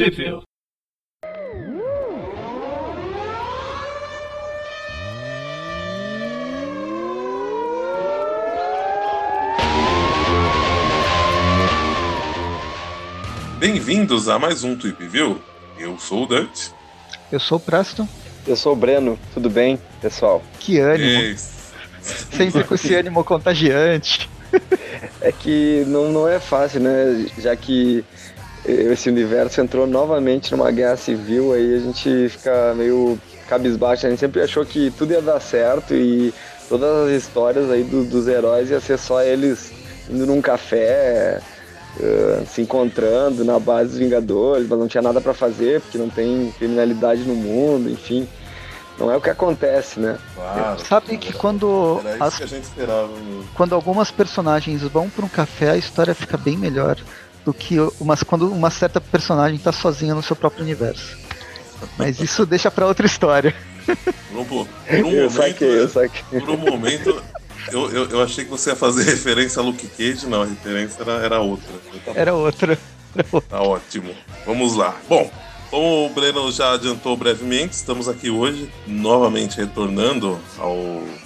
[0.00, 0.42] Sheffield.
[13.58, 15.38] Bem-vindos a mais um Tweep View.
[15.78, 16.72] Eu sou o Dante.
[17.30, 18.08] Eu sou o Preston.
[18.46, 19.18] Eu sou o Breno.
[19.34, 20.42] Tudo bem, pessoal?
[20.58, 21.20] Que ânimo.
[21.20, 21.36] E-
[22.00, 24.30] Sempre com esse ânimo contagiante.
[25.20, 27.26] É que não, não é fácil, né?
[27.36, 28.02] Já que
[28.64, 33.18] esse universo entrou novamente numa guerra civil, aí a gente fica meio
[33.48, 34.06] cabisbaixo.
[34.06, 36.32] A gente sempre achou que tudo ia dar certo e
[36.68, 39.72] todas as histórias aí do- dos heróis ia ser só eles
[40.08, 41.40] indo num café,
[42.00, 46.08] eh, se encontrando na base dos Vingadores, mas não tinha nada pra fazer porque não
[46.08, 48.28] tem criminalidade no mundo, enfim.
[48.98, 50.18] Não é o que acontece, né?
[50.34, 50.80] Claro.
[50.84, 53.08] Sabe que quando, Era isso as- que a gente esperava.
[53.54, 56.98] quando algumas personagens vão para um café, a história fica bem melhor
[57.44, 61.16] do que umas, quando uma certa personagem tá sozinha no seu próprio universo.
[61.96, 63.54] Mas isso deixa pra outra história.
[64.30, 66.40] Por um, por um Eu momento, saquei, eu saquei.
[66.40, 67.22] por um momento
[67.72, 71.02] eu, eu, eu achei que você ia fazer referência a Luke Cage, não, a referência
[71.02, 71.72] era, era outra.
[72.04, 72.78] Tá, Era outra.
[73.48, 74.14] tá ótimo.
[74.46, 74.96] Vamos lá.
[75.08, 75.30] Bom,
[75.70, 80.76] como o Breno já adiantou brevemente, estamos aqui hoje, novamente retornando ao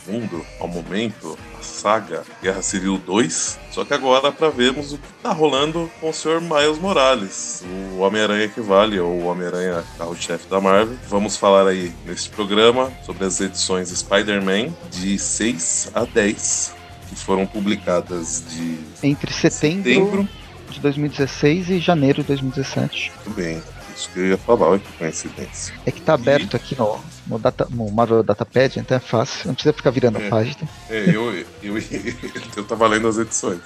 [0.06, 1.39] mundo, ao momento,
[1.84, 3.58] saga Guerra Civil 2.
[3.70, 6.40] Só que agora para vermos o que tá rolando com o Sr.
[6.40, 7.62] Miles Morales,
[7.94, 10.96] o Homem-Aranha que vale, ou o Homem-Aranha carro-chefe da Marvel.
[11.08, 16.74] Vamos falar aí neste programa sobre as edições Spider-Man de 6 a 10,
[17.10, 20.28] que foram publicadas de Entre setembro, setembro.
[20.70, 23.12] de 2016 e janeiro de 2017.
[23.27, 23.62] Muito bem,
[23.94, 25.74] isso que eu ia falar, olha que coincidência.
[25.84, 29.47] É que tá aberto aqui no, no, data, no Marvel Datapad, então é fácil.
[29.47, 30.27] Não precisa ficar virando É.
[30.27, 30.69] a página.
[30.91, 31.75] É, eu, eu,
[32.56, 33.61] eu, tava lendo as edições.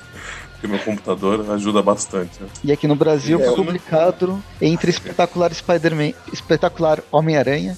[0.52, 2.42] Porque meu computador ajuda bastante.
[2.42, 2.48] né?
[2.64, 7.76] E aqui no Brasil É, foi publicado entre Espetacular Spider-Man Espetacular Homem-Aranha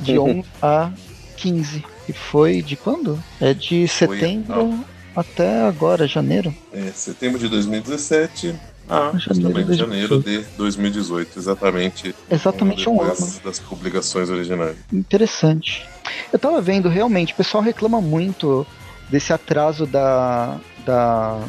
[0.00, 0.40] de Uhum.
[0.40, 0.90] 1 a
[1.36, 1.84] 15.
[2.08, 3.22] E foi de quando?
[3.40, 4.78] É de setembro
[5.16, 6.54] até agora, janeiro.
[6.72, 8.54] É, setembro de 2017
[8.88, 12.14] a Janeiro justamente de janeiro de 2018, exatamente.
[12.30, 13.40] Exatamente um depois ano.
[13.44, 14.76] das publicações originais.
[14.92, 15.88] Interessante.
[16.32, 18.66] Eu tava vendo, realmente, o pessoal reclama muito
[19.08, 21.40] desse atraso da, da,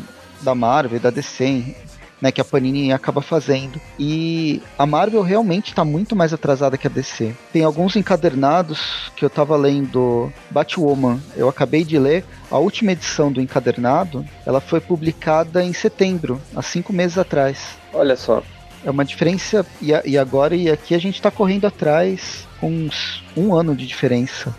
[0.42, 1.76] da Marvel da DC,
[2.24, 3.82] né, que a Panini acaba fazendo.
[4.00, 7.36] E a Marvel realmente tá muito mais atrasada que a DC.
[7.52, 13.30] Tem alguns encadernados que eu tava lendo Batwoman, eu acabei de ler, a última edição
[13.30, 17.76] do encadernado, ela foi publicada em setembro, há cinco meses atrás.
[17.94, 18.42] Olha só.
[18.86, 23.22] É uma diferença, e, e agora e aqui a gente tá correndo atrás com uns
[23.36, 24.56] um ano de diferença.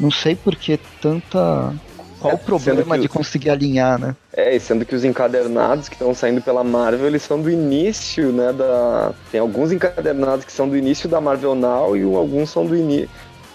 [0.00, 1.72] Não sei por que tanta.
[2.26, 4.14] Qual É, o problema de o- conseguir alinhar, né?
[4.32, 8.32] É, e sendo que os encadernados que estão saindo pela Marvel, eles são do início,
[8.32, 9.12] né, da...
[9.30, 13.08] Tem alguns encadernados que são do início da Marvel Now e alguns são do início...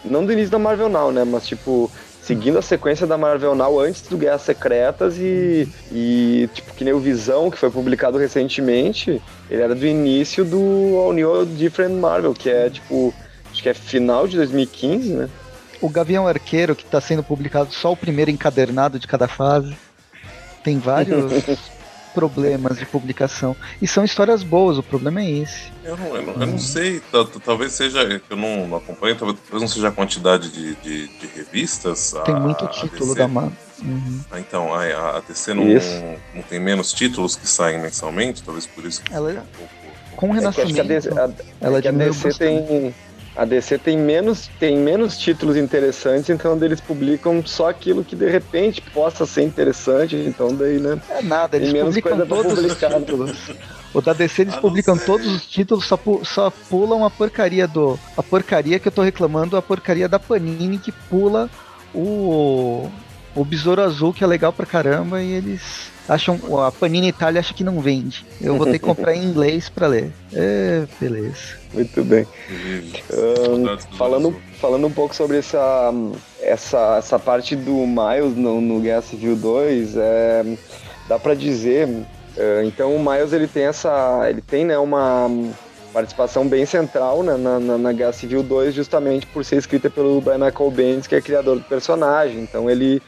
[0.03, 1.89] Não do início da Marvel Now, né, mas tipo...
[2.23, 6.93] Seguindo a sequência da Marvel Now antes do Guerras Secretas e, e, tipo, que nem
[6.93, 12.33] o Visão, que foi publicado recentemente, ele era do início do All New Different Marvel,
[12.35, 13.11] que é, tipo,
[13.51, 15.29] acho que é final de 2015, né?
[15.81, 19.75] O Gavião Arqueiro, que tá sendo publicado só o primeiro encadernado de cada fase,
[20.63, 21.31] tem vários
[22.13, 23.55] problemas de publicação.
[23.81, 25.71] E são histórias boas, o problema é esse.
[25.83, 28.77] Eu não, eu não, eu não sei, ta- ta- talvez seja, que eu não, não
[28.77, 32.13] acompanho, talvez não seja a quantidade de, de, de revistas.
[32.25, 33.53] Tem a- muito título da Marvel.
[33.81, 34.21] Uhum.
[34.29, 35.89] Ah, então, a, a DC não, Isso.
[36.35, 39.71] não tem menos títulos que saem mensalmente, talvez por isso que Ela- um pouco.
[40.15, 42.37] Com o É que acho que a Renascimento, DC, a- ela é a DC bastante.
[42.37, 42.95] tem
[43.35, 48.29] a DC tem menos tem menos títulos interessantes, então eles publicam só aquilo que de
[48.29, 51.01] repente possa ser interessante, então daí, né?
[51.09, 53.51] É nada, eles Tem menos publicam todos os títulos.
[53.93, 55.05] O da DC eles publicam sei.
[55.05, 57.99] todos os títulos, só, pu- só pulam a porcaria do.
[58.17, 61.49] A porcaria que eu tô reclamando, a porcaria da Panini que pula
[61.93, 62.89] o.
[63.35, 66.39] O Besouro Azul, que é legal pra caramba, e eles acham.
[66.65, 68.25] A Panini Itália acha que não vende.
[68.41, 70.11] Eu vou ter que comprar em inglês pra ler.
[70.33, 71.59] É, beleza.
[71.73, 72.27] Muito bem.
[73.09, 75.93] Do falando, falando um pouco sobre essa,
[76.41, 80.57] essa, essa parte do Miles no, no Guerra Civil 2, é,
[81.07, 81.87] dá pra dizer.
[82.37, 84.29] é, então o Miles ele tem essa.
[84.29, 85.29] ele tem né, uma
[85.93, 90.21] participação bem central né, na, na, na Guerra Civil 2, justamente por ser escrita pelo
[90.21, 92.39] Brian Michael Bendis, que é criador do personagem.
[92.39, 93.01] Então ele.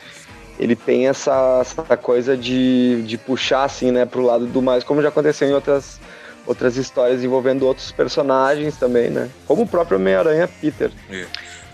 [0.59, 5.01] Ele tem essa, essa coisa de, de puxar assim, né, pro lado do mais, como
[5.01, 5.99] já aconteceu em outras,
[6.45, 9.29] outras histórias envolvendo outros personagens também, né?
[9.47, 10.91] Como o próprio Homem-Aranha Peter.
[11.09, 11.25] É.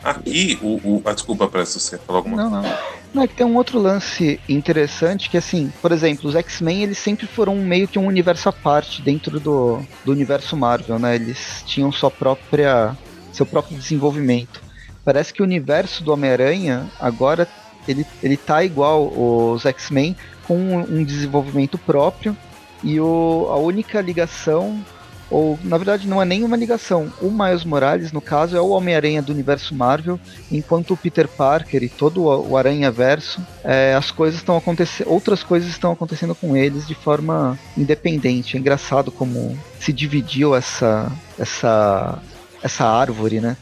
[0.04, 1.02] Aqui, o, o.
[1.04, 2.78] Ah, desculpa, Presto, você falar alguma Não, não.
[3.14, 6.98] Não, é que tem um outro lance interessante que, assim, por exemplo, os X-Men, eles
[6.98, 11.16] sempre foram meio que um universo à parte dentro do, do universo Marvel, né?
[11.16, 12.96] Eles tinham sua própria,
[13.34, 14.62] seu próprio desenvolvimento.
[15.04, 17.48] Parece que o universo do Homem-Aranha agora
[17.88, 20.16] ele, ele tá igual os X-Men
[20.48, 22.36] com um desenvolvimento próprio
[22.84, 24.84] e o, a única ligação
[25.30, 27.12] ou na verdade não é nenhuma ligação.
[27.22, 30.20] O Miles Morales, no caso, é o Homem-Aranha do universo Marvel,
[30.52, 35.70] enquanto o Peter Parker e todo o Aranha-Verso, é, as coisas estão acontecendo, outras coisas
[35.70, 38.58] estão acontecendo com eles de forma independente.
[38.58, 42.20] É engraçado como se dividiu essa essa
[42.62, 43.56] essa árvore, né,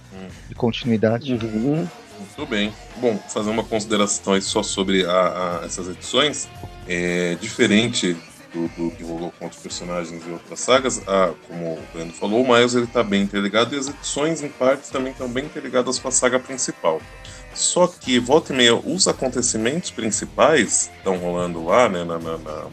[0.47, 1.33] de continuidade.
[1.33, 1.87] Uhum.
[2.37, 2.71] Muito bem.
[2.97, 6.47] Bom, fazer uma consideração só sobre a, a, essas edições.
[6.87, 8.15] É diferente
[8.53, 12.43] do, do, que rolou com outros personagens e outras sagas, ah, como o Brando falou,
[12.43, 16.07] o Miles está bem interligado e as edições, em parte, também estão bem interligadas com
[16.07, 17.01] a saga principal.
[17.53, 22.65] Só que, volta e meia, os acontecimentos principais estão rolando lá, né, na, na, na,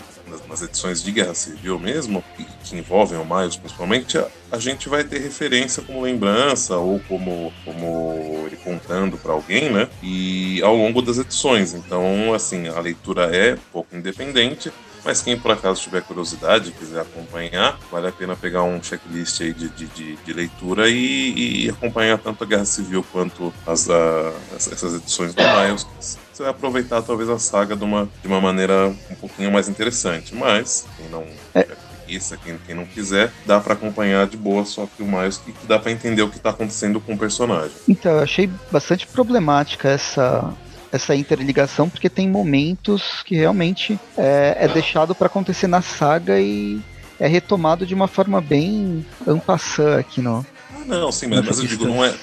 [0.47, 4.89] nas edições de Guerra Civil mesmo, que, que envolvem o Miles principalmente, a, a, gente
[4.89, 9.89] vai ter referência como lembrança ou como, como ele contando para alguém, né?
[10.03, 11.75] E ao longo das edições.
[11.75, 14.73] Então, assim, a leitura é um pouco independente,
[15.05, 19.53] mas quem por acaso tiver curiosidade, quiser acompanhar, vale a pena pegar um checklist aí
[19.53, 24.33] de, de, de, de leitura e, e, acompanhar tanto a Guerra Civil quanto as, a,
[24.57, 25.87] essas edições do Miles.
[26.33, 30.35] Você vai aproveitar talvez a saga de uma, de uma maneira um pouquinho mais interessante.
[30.35, 31.25] Mas, quem não
[31.55, 31.69] é.
[32.15, 35.53] Preguiça, quem, quem não quiser, dá para acompanhar de boa, só que o Miles que,
[35.53, 37.73] que dá para entender o que tá acontecendo com o personagem.
[37.89, 40.53] Então, eu achei bastante problemática essa
[40.93, 46.81] essa interligação, porque tem momentos que realmente é, é deixado para acontecer na saga e
[47.19, 50.47] é retomado de uma forma bem ampassã aqui no.
[50.73, 52.15] Ah, não, sim, mas, mas eu digo, não é,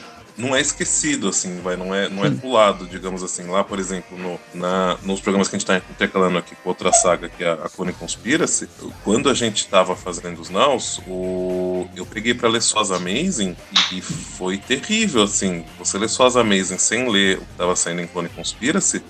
[0.41, 3.43] não é esquecido, assim, vai, não é, não é pulado, digamos assim.
[3.43, 6.91] Lá, por exemplo, no, na, nos programas que a gente está intercalando aqui com outra
[6.91, 8.67] saga, que é a Clone Conspiracy,
[9.03, 13.55] quando a gente estava fazendo os Naus, o, eu peguei para ler Suas Amazing
[13.91, 15.63] e, e, foi terrível, assim.
[15.77, 19.03] Você lê Suas Amazing sem ler o que estava saindo em Clone Conspiracy,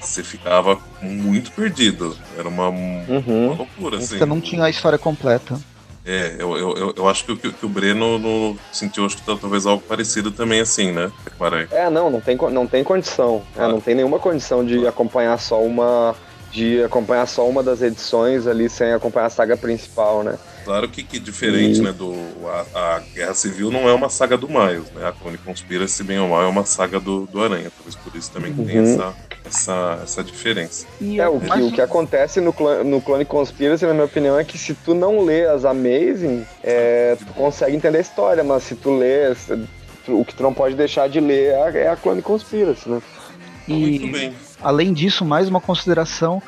[0.00, 2.16] você ficava muito perdido.
[2.36, 3.46] Era uma, uhum.
[3.46, 4.18] uma loucura, assim.
[4.18, 5.60] Você não tinha a história completa.
[6.04, 9.36] É, eu, eu, eu acho que, que, que o Breno no, sentiu acho que tá,
[9.40, 11.12] talvez algo parecido também assim, né?
[11.70, 13.42] É, não, não tem, não tem condição.
[13.56, 13.64] Ah.
[13.64, 16.14] É, não tem nenhuma condição de acompanhar só uma.
[16.50, 20.38] De acompanhar só uma das edições ali sem acompanhar a saga principal, né?
[20.64, 21.82] Claro que, que diferente, e...
[21.82, 22.14] né, do
[22.46, 25.08] a, a, Guerra Civil não é uma saga do Miles, né?
[25.08, 27.72] A Clone Conspiracy, bem ou mal, é uma saga do, do Aranha.
[27.74, 28.66] Talvez por isso também uhum.
[28.66, 29.14] tem essa,
[29.52, 30.86] essa, essa diferença.
[31.00, 32.54] É, o, que, o que acontece no,
[32.84, 37.16] no Clone Conspiracy, na minha opinião, é que se tu não lê as Amazing, é,
[37.16, 39.32] tu consegue entender a história, mas se tu lê,
[40.08, 43.02] o que tu não pode deixar de ler é a Clone Conspiracy, né?
[43.68, 44.34] E, Muito bem.
[44.60, 46.42] Além disso, mais uma consideração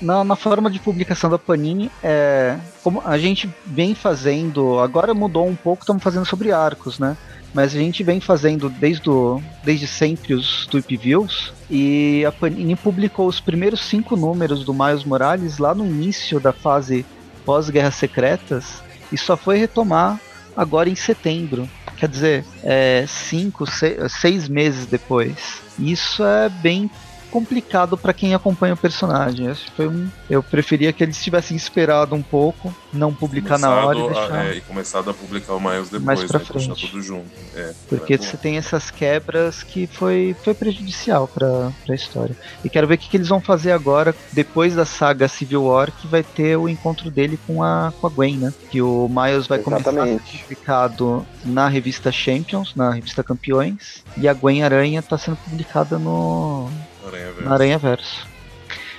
[0.00, 5.46] na, na, forma de publicação da Panini, é, como a gente vem fazendo, agora mudou
[5.46, 7.16] um pouco, estamos fazendo sobre arcos, né?
[7.54, 12.76] Mas a gente vem fazendo desde, o, desde sempre os Tweep Views e a Panini
[12.76, 17.06] publicou os primeiros cinco números do Miles Morales lá no início da fase
[17.44, 20.20] pós-Guerras Secretas e só foi retomar
[20.56, 21.68] agora em setembro.
[21.96, 25.62] Quer dizer, é, cinco, seis, seis meses depois.
[25.78, 26.90] Isso é bem
[27.30, 29.48] complicado para quem acompanha o personagem.
[29.48, 33.70] Acho que foi um, eu preferia que eles tivessem esperado um pouco, não publicar começado
[33.70, 34.32] na hora e deixar...
[34.32, 36.86] A, é, e começado a publicar o Miles depois, mais pra né, frente.
[36.86, 37.28] tudo junto.
[37.54, 42.36] É, Porque você tem essas quebras que foi, foi prejudicial para a história.
[42.64, 45.92] E quero ver o que, que, eles vão fazer agora, depois da saga Civil War,
[45.92, 48.54] que vai ter o encontro dele com a, com a Gwen, né?
[48.70, 49.84] Que o Miles vai Exatamente.
[49.84, 55.18] começar a ser publicado na revista Champions, na revista Campeões, e a Gwen Aranha está
[55.18, 56.68] sendo publicada no
[57.08, 57.52] Aranha Verso.
[57.52, 58.26] Aranha Verso.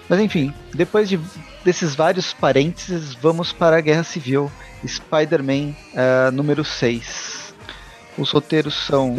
[0.07, 1.19] Mas enfim, depois de,
[1.63, 4.51] desses vários parênteses, vamos para a Guerra Civil.
[4.85, 7.53] Spider-Man uh, número 6.
[8.17, 9.15] Os roteiros são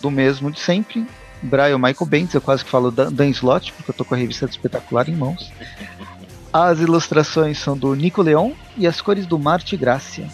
[0.00, 1.06] do mesmo de sempre.
[1.42, 4.18] Brian Michael Bendis, eu quase que falo Dan, Dan Slott, porque eu tô com a
[4.18, 5.52] revista do Espetacular em mãos.
[6.52, 10.28] As ilustrações são do Nico Leon e as cores do Marte Gracia.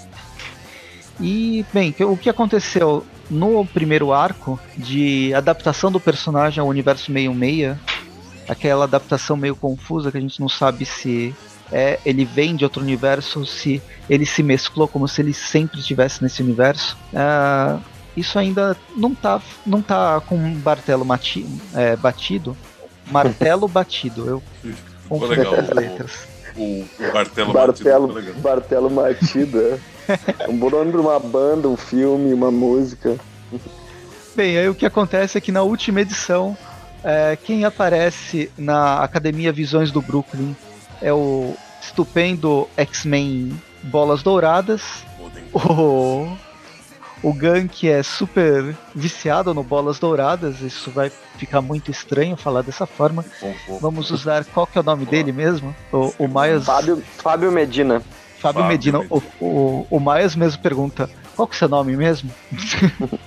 [1.19, 7.35] E, bem, o que aconteceu no primeiro arco de adaptação do personagem ao universo meio
[7.35, 7.79] meia
[8.51, 11.33] aquela adaptação meio confusa que a gente não sabe se
[11.71, 16.21] é, ele vem de outro universo, se ele se mesclou como se ele sempre estivesse
[16.21, 16.99] nesse universo.
[17.13, 17.81] Uh,
[18.17, 22.57] isso ainda não tá, não tá com um martelo mati, é, batido.
[23.09, 24.27] Martelo batido.
[24.27, 24.43] Eu
[25.09, 26.29] confundo as letras.
[26.57, 28.41] O, o, o martelo, martelo batido.
[28.43, 29.61] Martelo batido.
[29.61, 29.79] É.
[30.51, 33.17] um bom nome pra uma banda, um filme, uma música.
[34.35, 36.57] Bem, aí o que acontece é que na última edição
[37.03, 40.55] É, quem aparece na Academia Visões do Brooklyn
[41.01, 44.83] é o estupendo X-Men Bolas Douradas.
[45.53, 46.37] O,
[47.23, 52.87] o Gank é super viciado no Bolas Douradas, isso vai ficar muito estranho falar dessa
[52.87, 53.25] forma.
[53.81, 55.75] Vamos usar qual que é o nome dele mesmo?
[55.93, 56.65] O, o Miles...
[56.65, 58.01] Fábio, Fábio Medina.
[58.39, 58.99] Fábio, Fábio Medina.
[59.01, 59.23] Medina.
[59.41, 62.31] O, o, o Miles mesmo pergunta, qual que é o seu nome mesmo?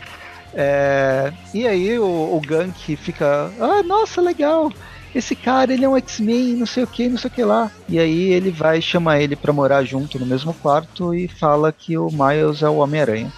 [0.55, 4.71] é, e aí o, o Gank fica, ah, nossa, legal
[5.15, 7.71] esse cara, ele é um X-Men, não sei o que, não sei o que lá.
[7.87, 11.97] E aí ele vai chamar ele para morar junto no mesmo quarto e fala que
[11.97, 13.31] o Miles é o Homem-Aranha.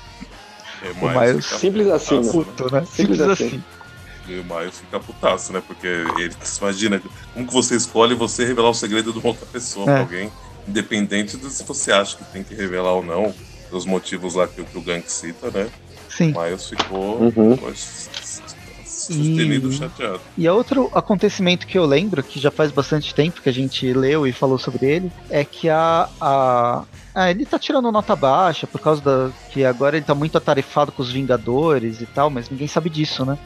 [1.01, 2.31] O Miles simples assim, né?
[2.31, 2.85] Puto, né?
[2.85, 3.47] Simples, simples assim.
[3.47, 3.63] assim.
[4.27, 5.61] E o Miles fica putaço, né?
[5.65, 7.01] Porque ele imagina
[7.33, 9.93] como que você escolhe você revelar o segredo de uma outra pessoa é.
[9.93, 10.31] pra alguém,
[10.67, 13.33] independente de se você acha que tem que revelar ou não,
[13.69, 15.67] dos motivos lá que, que o Gank cita, né?
[16.15, 16.33] Sim.
[16.33, 17.57] O Miles ficou uhum
[19.13, 20.21] sustenido, e, chateado.
[20.37, 24.25] E outro acontecimento que eu lembro, que já faz bastante tempo que a gente leu
[24.25, 28.81] e falou sobre ele, é que a, a, ah, ele tá tirando nota baixa por
[28.81, 29.31] causa da.
[29.51, 33.25] que agora ele tá muito atarefado com os Vingadores e tal, mas ninguém sabe disso,
[33.25, 33.37] né?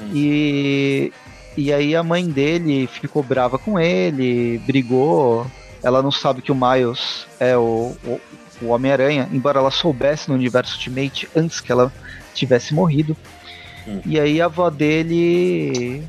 [0.00, 0.10] Hum.
[0.14, 1.12] E.
[1.54, 5.46] E aí a mãe dele ficou brava com ele, brigou.
[5.82, 8.20] Ela não sabe que o Miles é o, o,
[8.62, 11.92] o Homem-Aranha, embora ela soubesse no universo Ultimate antes que ela
[12.34, 13.16] tivesse morrido.
[13.86, 14.00] Hum.
[14.06, 16.02] E aí a avó dele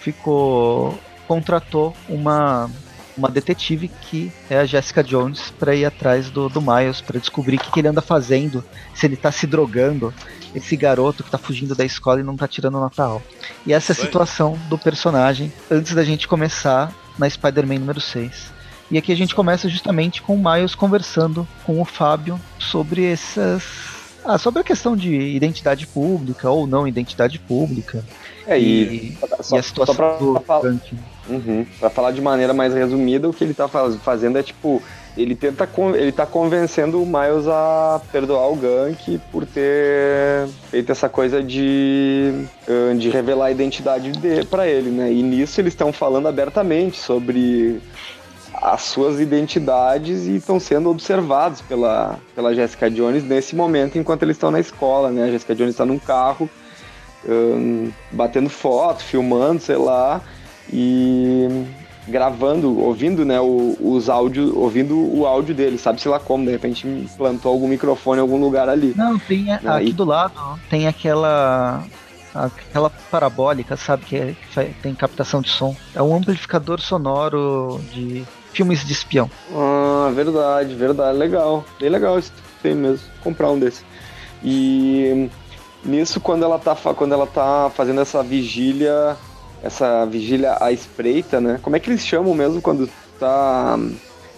[0.00, 0.98] ficou.
[1.28, 2.70] contratou uma,
[3.16, 7.56] uma detetive que é a Jessica Jones para ir atrás do, do Miles, para descobrir
[7.56, 8.64] o que, que, ele anda fazendo,
[8.94, 10.12] se ele tá se drogando,
[10.54, 13.26] esse garoto que tá fugindo da escola e não tá tirando nota alta.
[13.64, 18.59] E essa é a situação do personagem antes da gente começar na Spider-Man número 6.
[18.90, 23.62] E aqui a gente começa justamente com o Miles conversando com o Fábio sobre essas
[24.24, 28.04] ah, sobre a questão de identidade pública ou não identidade pública.
[28.46, 30.60] É, e, e, só, e a situação pra, do pra,
[31.28, 34.82] uhum, pra falar de maneira mais resumida, o que ele tá faz, fazendo é tipo.
[35.16, 35.68] Ele tenta.
[35.96, 42.32] Ele tá convencendo o Miles a perdoar o Gank por ter feito essa coisa de.
[42.98, 45.12] de revelar a identidade dele para ele, né?
[45.12, 47.80] E nisso eles estão falando abertamente sobre
[48.60, 54.36] as suas identidades e estão sendo observados pela, pela Jessica Jones nesse momento enquanto eles
[54.36, 55.24] estão na escola, né?
[55.24, 56.48] A Jessica Jones está num carro
[57.26, 60.20] um, batendo foto, filmando, sei lá,
[60.72, 61.66] e
[62.08, 66.50] gravando, ouvindo, né, o, os áudios, ouvindo o áudio dele, sabe se lá como, de
[66.50, 66.86] repente
[67.16, 68.94] plantou algum microfone em algum lugar ali.
[68.96, 69.60] Não, tem né?
[69.64, 69.92] aqui e...
[69.92, 70.34] do lado,
[70.68, 71.84] tem aquela
[72.34, 75.74] aquela parabólica, sabe, que, é, que tem captação de som.
[75.94, 79.30] É um amplificador sonoro de filmes de espião.
[79.54, 81.18] Ah, verdade, verdade.
[81.18, 81.64] Legal.
[81.78, 83.06] Bem legal isso tem mesmo.
[83.22, 83.84] Comprar um desse.
[84.42, 85.28] E
[85.84, 89.16] nisso quando ela tá quando ela tá fazendo essa vigília,
[89.62, 91.58] essa vigília à espreita, né?
[91.62, 92.88] Como é que eles chamam mesmo quando
[93.18, 93.78] tá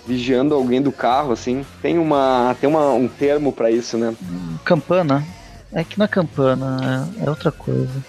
[0.07, 1.65] vigiando alguém do carro assim?
[1.81, 4.15] Tem uma tem uma, um termo para isso, né?
[4.65, 5.25] Campana.
[5.73, 8.05] É que na é campana, é outra coisa.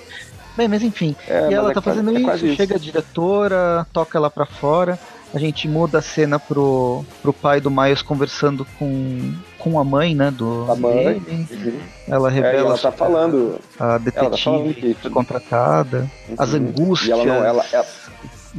[0.57, 1.15] Bem, mas enfim.
[1.27, 4.99] É, e ela é tá fazendo é isso, chega a diretora, toca ela para fora
[5.33, 10.13] a gente muda a cena pro, pro pai do Miles conversando com, com a mãe,
[10.13, 10.29] né?
[10.29, 11.17] Do, a mãe.
[11.27, 11.79] Uhum.
[12.07, 12.55] Ela revela.
[12.55, 13.59] É, ela tá falando.
[13.79, 15.09] A detetive tá falando que...
[15.09, 16.35] contratada, uhum.
[16.37, 17.09] as angústias.
[17.09, 17.43] E ela não.
[17.43, 17.85] Ela, ela,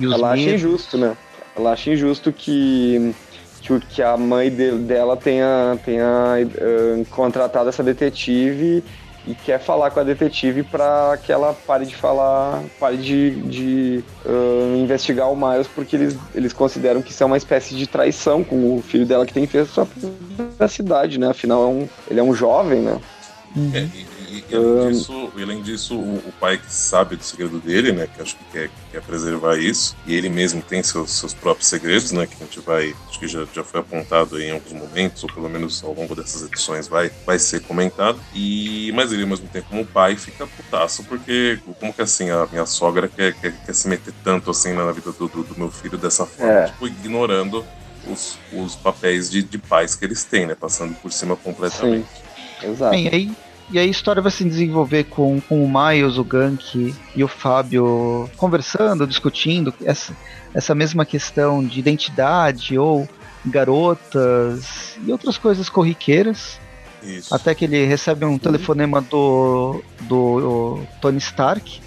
[0.03, 1.17] ela acha injusto, né?
[1.57, 3.15] Ela acha injusto que.
[3.89, 8.85] Que, a mãe de, dela tenha, tenha uh, contratado essa detetive
[9.27, 14.05] e quer falar com a detetive para que ela pare de falar, pare de, de
[14.25, 18.45] uh, investigar o Miles, porque eles, eles consideram que isso é uma espécie de traição
[18.45, 19.89] com o filho dela que tem feito sua
[20.69, 21.29] cidade, né?
[21.29, 23.01] Afinal, é um, ele é um jovem, né?
[23.57, 23.91] Uhum.
[24.49, 28.07] E, e, além, disso, além disso, o, o, pai que sabe do segredo dele, né?
[28.07, 29.97] Que acho que quer, quer preservar isso.
[30.07, 32.27] E ele mesmo tem seus, seus próprios segredos, né?
[32.27, 32.95] Que a gente vai.
[33.09, 36.43] Acho que já, já foi apontado em alguns momentos, ou pelo menos ao longo dessas
[36.43, 38.21] edições vai, vai ser comentado.
[38.35, 42.47] E, mas ele, ao mesmo tempo, como pai, fica putaço, porque como que assim, a
[42.51, 45.71] minha sogra quer, quer, quer se meter tanto assim na vida do, do, do meu
[45.71, 46.67] filho dessa forma, é.
[46.67, 47.65] tipo, ignorando
[48.07, 50.55] os, os papéis de, de pais que eles têm, né?
[50.55, 52.07] Passando por cima completamente.
[52.07, 52.25] Sim.
[52.71, 52.91] Exato.
[52.91, 53.31] Bem, aí
[53.71, 57.29] e aí a história vai se desenvolver com, com o Miles, o Gank e o
[57.29, 60.15] Fábio conversando, discutindo essa,
[60.53, 63.09] essa mesma questão de identidade ou
[63.47, 66.61] garotas e outras coisas corriqueiras.
[67.03, 67.35] Isso.
[67.35, 71.81] Até que ele recebe um telefonema do, do Tony Stark.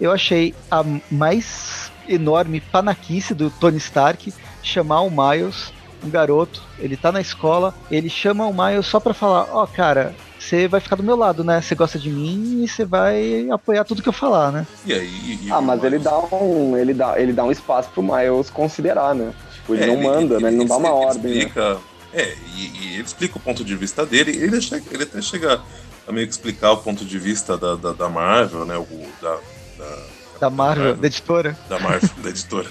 [0.00, 5.72] Eu achei a mais enorme panaquice do Tony Stark chamar o Miles
[6.04, 9.66] um garoto, ele tá na escola, ele chama o Miles só pra falar, ó, oh,
[9.66, 11.60] cara, você vai ficar do meu lado, né?
[11.60, 14.66] Você gosta de mim e você vai apoiar tudo que eu falar, né?
[14.84, 15.38] E aí.
[15.42, 15.94] E ah, mas Miles...
[15.94, 16.76] ele dá um.
[16.76, 19.32] Ele dá, ele dá um espaço pro Miles considerar, né?
[19.54, 20.48] Tipo, ele é, não ele, manda, ele, né?
[20.48, 21.22] Ele não dá uma ordem.
[21.22, 21.38] Né?
[21.38, 21.80] Explica, né?
[22.12, 25.62] É, e, e, ele explica o ponto de vista dele, ele, chega, ele até chega
[26.06, 28.76] a meio que explicar o ponto de vista da, da, da Marvel, né?
[28.76, 29.38] O, da,
[29.78, 29.98] da,
[30.40, 31.58] da Marvel, Marvel, da editora.
[31.68, 32.68] Da Marvel, da editora.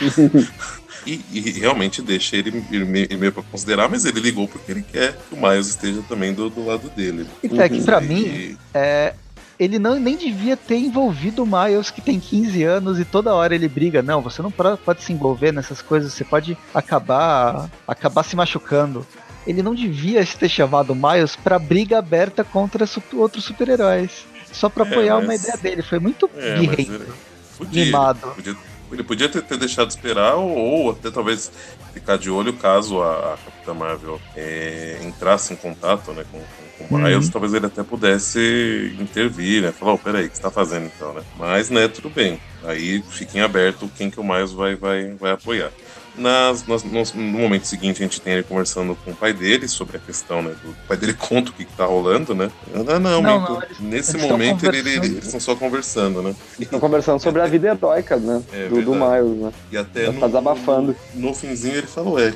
[1.08, 5.16] E, e, realmente deixa ele, ele meio para considerar, mas ele ligou porque ele quer
[5.16, 7.26] que o Miles esteja também do, do lado dele.
[7.42, 9.14] Então, é que pra e, mim, é,
[9.58, 13.54] ele não, nem devia ter envolvido o Miles, que tem 15 anos, e toda hora
[13.54, 14.02] ele briga.
[14.02, 19.06] Não, você não pode se envolver nessas coisas, você pode acabar, acabar se machucando.
[19.46, 22.84] Ele não devia ter chamado o Miles pra briga aberta contra
[23.14, 24.26] outros super-heróis.
[24.52, 25.24] Só pra é, apoiar mas...
[25.24, 25.82] uma ideia dele.
[25.82, 27.14] Foi muito é, birrento,
[27.56, 28.28] podia, mimado.
[28.36, 28.54] Podia
[28.92, 31.50] ele podia ter, ter deixado esperar ou, ou, até talvez
[31.92, 36.88] ficar de olho caso a, a Capitã Marvel é, entrasse em contato né, com, com,
[36.88, 37.32] com o Miles, uhum.
[37.32, 39.72] talvez ele até pudesse intervir, né?
[39.72, 41.22] Falar, oh, peraí, o que você tá fazendo então, né?
[41.36, 42.40] Mas, né, tudo bem.
[42.64, 45.70] Aí fiquem aberto quem que o Miles vai, vai, vai apoiar.
[46.16, 46.82] Nas, nas,
[47.14, 50.42] no, momento seguinte, a gente tem ele conversando com o pai dele sobre a questão,
[50.42, 50.54] né?
[50.62, 52.50] Do, o pai dele conta o que, que tá rolando, né?
[52.74, 56.34] Ah, não, não, não, eles, nesse eles momento ele, ele, eles estão só conversando, né?
[56.58, 58.42] Estão conversando sobre a vida heróica, né?
[58.52, 59.52] É, do, do, Miles, né?
[59.70, 60.96] E até no, tá desabafando.
[61.14, 62.34] No, no finzinho ele falou, é,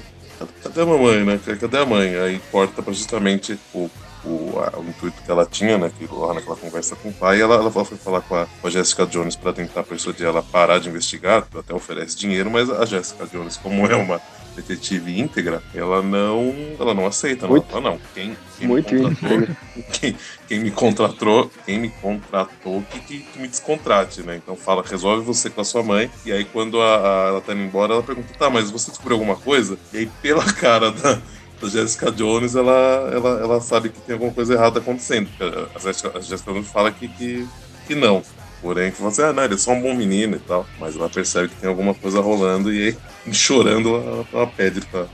[0.62, 1.40] cadê a mamãe, né?
[1.60, 2.16] Cadê a mãe?
[2.16, 3.90] Aí corta pra justamente o
[4.24, 5.90] o, a, o intuito que ela tinha, né?
[5.98, 8.70] Que lá naquela conversa com o pai, ela, ela foi falar com a, com a
[8.70, 12.84] Jessica Jones para tentar persuadir ela a parar de investigar, até oferece dinheiro, mas a
[12.84, 14.20] Jessica Jones, como é uma
[14.54, 17.64] detetive íntegra, ela não, ela não aceita, não.
[17.70, 17.98] Ela, não.
[18.14, 19.56] Quem, quem Muito me contratou,
[19.92, 24.36] quem, quem, me contratou, quem me contratou que, que, que, me descontrate, né?
[24.36, 26.10] Então fala, resolve você com a sua mãe.
[26.24, 29.16] E aí quando a, a, ela tá indo embora, ela pergunta, tá, mas você descobriu
[29.16, 29.78] alguma coisa?
[29.92, 31.20] E aí pela cara da
[31.66, 35.28] a Jessica Jones, ela, ela, ela sabe que tem alguma coisa errada acontecendo.
[35.74, 37.48] A Jessica, a Jessica Jones fala que, que,
[37.86, 38.22] que não.
[38.60, 40.66] Porém, que você, ah, não, ele é só um bom menino e tal.
[40.78, 42.96] Mas ela percebe que tem alguma coisa rolando e aí,
[43.34, 45.06] chorando, ela, ela pede pra,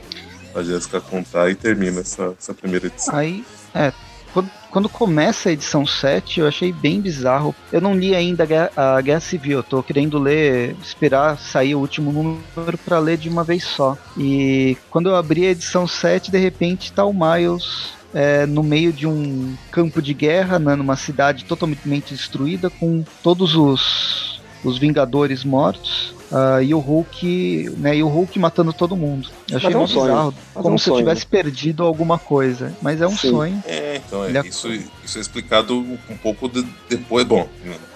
[0.53, 3.15] pra Jessica contar e termina essa, essa primeira edição.
[3.15, 3.93] Aí, é,
[4.71, 7.55] quando, começa a edição 7, eu achei bem bizarro.
[7.73, 8.47] Eu não li ainda
[8.77, 13.29] a Guerra Civil, eu tô querendo ler, esperar sair o último número para ler de
[13.29, 13.97] uma vez só.
[14.17, 18.93] E quando eu abri a edição 7, de repente tá o Miles é, no meio
[18.93, 24.28] de um campo de guerra, né, numa cidade totalmente destruída, com todos os,
[24.65, 26.17] os Vingadores mortos.
[26.31, 29.31] Uh, e o Hulk, né, e o Hulk matando todo mundo.
[29.51, 30.97] Eu achei é um bizarro, como um se sonho.
[30.97, 33.31] eu tivesse perdido alguma coisa, mas é um Sim.
[33.31, 33.63] sonho.
[33.67, 34.69] É, então é, isso,
[35.03, 37.49] isso é explicado um pouco de, depois, bom,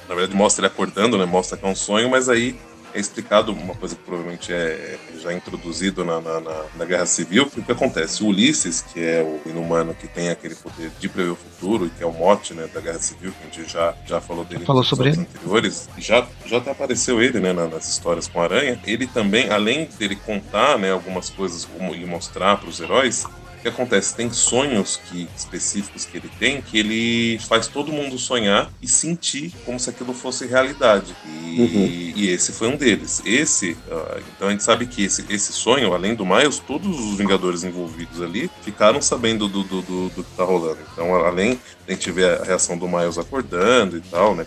[0.09, 2.59] na verdade mostra ele acordando, né, mostra que é um sonho, mas aí
[2.95, 7.45] é explicado uma coisa que provavelmente é já introduzido na, na, na, na Guerra Civil,
[7.45, 8.23] o que acontece?
[8.23, 11.91] O Ulisses, que é o inumano que tem aquele poder de prever o futuro, e
[11.91, 14.65] que é o mote né, da Guerra Civil, que a gente já, já falou dele
[14.65, 15.21] falou sobre ele.
[15.21, 18.79] anteriores, já, já até apareceu ele né, nas histórias com a Aranha.
[18.87, 23.25] Ele também, além dele contar né, algumas coisas e mostrar para os heróis,
[23.63, 24.15] que acontece?
[24.15, 29.53] Tem sonhos que, específicos que ele tem que ele faz todo mundo sonhar e sentir
[29.65, 31.15] como se aquilo fosse realidade.
[31.25, 32.13] E, uhum.
[32.17, 33.23] e esse foi um deles.
[33.25, 37.17] Esse, uh, então a gente sabe que esse, esse sonho, além do Miles, todos os
[37.17, 40.79] Vingadores envolvidos ali ficaram sabendo do, do, do, do que tá rolando.
[40.93, 44.47] Então, além de a gente ver a reação do Miles acordando e tal, né?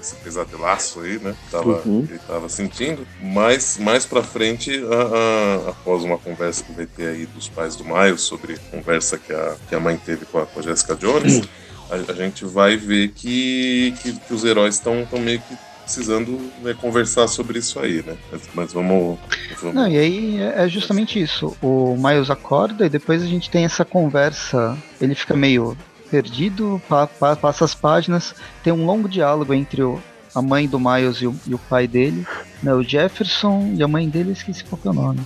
[0.00, 1.34] Esse pesadelaço aí, né?
[1.50, 2.06] Tava, uhum.
[2.08, 3.06] Ele tava sentindo.
[3.20, 7.76] Mas mais pra frente, a, a, após uma conversa que vai ter aí dos pais
[7.76, 10.62] do Miles sobre a conversa que a, que a mãe teve com a, com a
[10.62, 11.42] Jessica Jones,
[11.90, 15.56] a, a, gente vai ver que, que, que os heróis estão meio que
[15.86, 18.16] precisando né, conversar sobre isso aí, né?
[18.30, 19.18] Mas, mas vamos,
[19.60, 21.56] vamos, Não, e aí é, é justamente isso.
[21.62, 24.76] O Miles acorda e depois a gente tem essa conversa.
[25.00, 25.76] Ele fica meio
[26.16, 30.00] perdido, pa, pa, passa as páginas, tem um longo diálogo entre o,
[30.34, 32.26] a mãe do Miles e o, e o pai dele,
[32.62, 35.20] né, o Jefferson e a mãe dele, esqueci qual é o nome.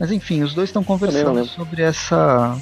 [0.00, 2.56] Mas enfim, os dois estão conversando sobre essa.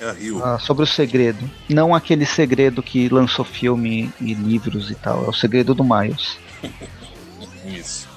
[0.00, 1.48] É sobre o segredo.
[1.70, 5.24] Não aquele segredo que lançou filme e livros e tal.
[5.24, 6.36] É o segredo do Miles.
[7.64, 8.15] Isso.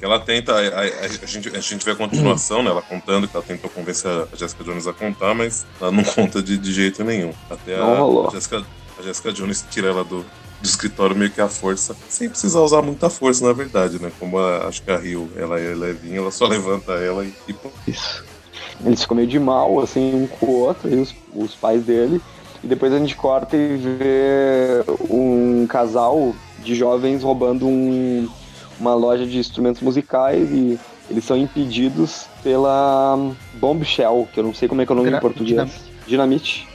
[0.00, 2.70] Ela tenta, a, a, a, gente, a gente vê a continuação, né?
[2.70, 6.42] Ela contando que ela tentou convencer a Jessica Jones a contar, mas ela não conta
[6.42, 7.32] de, de jeito nenhum.
[7.50, 8.64] Até a, a, Jessica,
[8.98, 12.82] a Jessica Jones tira ela do, do escritório meio que a força, sem precisar usar
[12.82, 14.10] muita força, na verdade, né?
[14.18, 17.54] Como a, acho que a Rio, ela é levinha, ela só levanta ela e, e
[17.90, 18.24] Isso.
[18.84, 22.20] Eles ficam meio de mal, assim, um com o outro, e os, os pais dele.
[22.62, 28.28] E depois a gente corta e vê um casal de jovens roubando um,
[28.78, 30.78] uma loja de instrumentos musicais e
[31.10, 33.18] eles são impedidos pela
[33.54, 35.48] Bombshell, que eu não sei como é que é o nome Gra em português.
[35.50, 35.82] Dinamite.
[36.06, 36.68] Dinamite.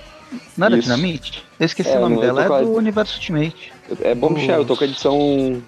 [0.58, 0.84] Não era Isso.
[0.90, 1.46] Dinamite?
[1.60, 3.72] Eu esqueci É, o nome não, dela, é a- do Universo Ultimate.
[4.02, 5.16] É Bombshell, eu tô com a edição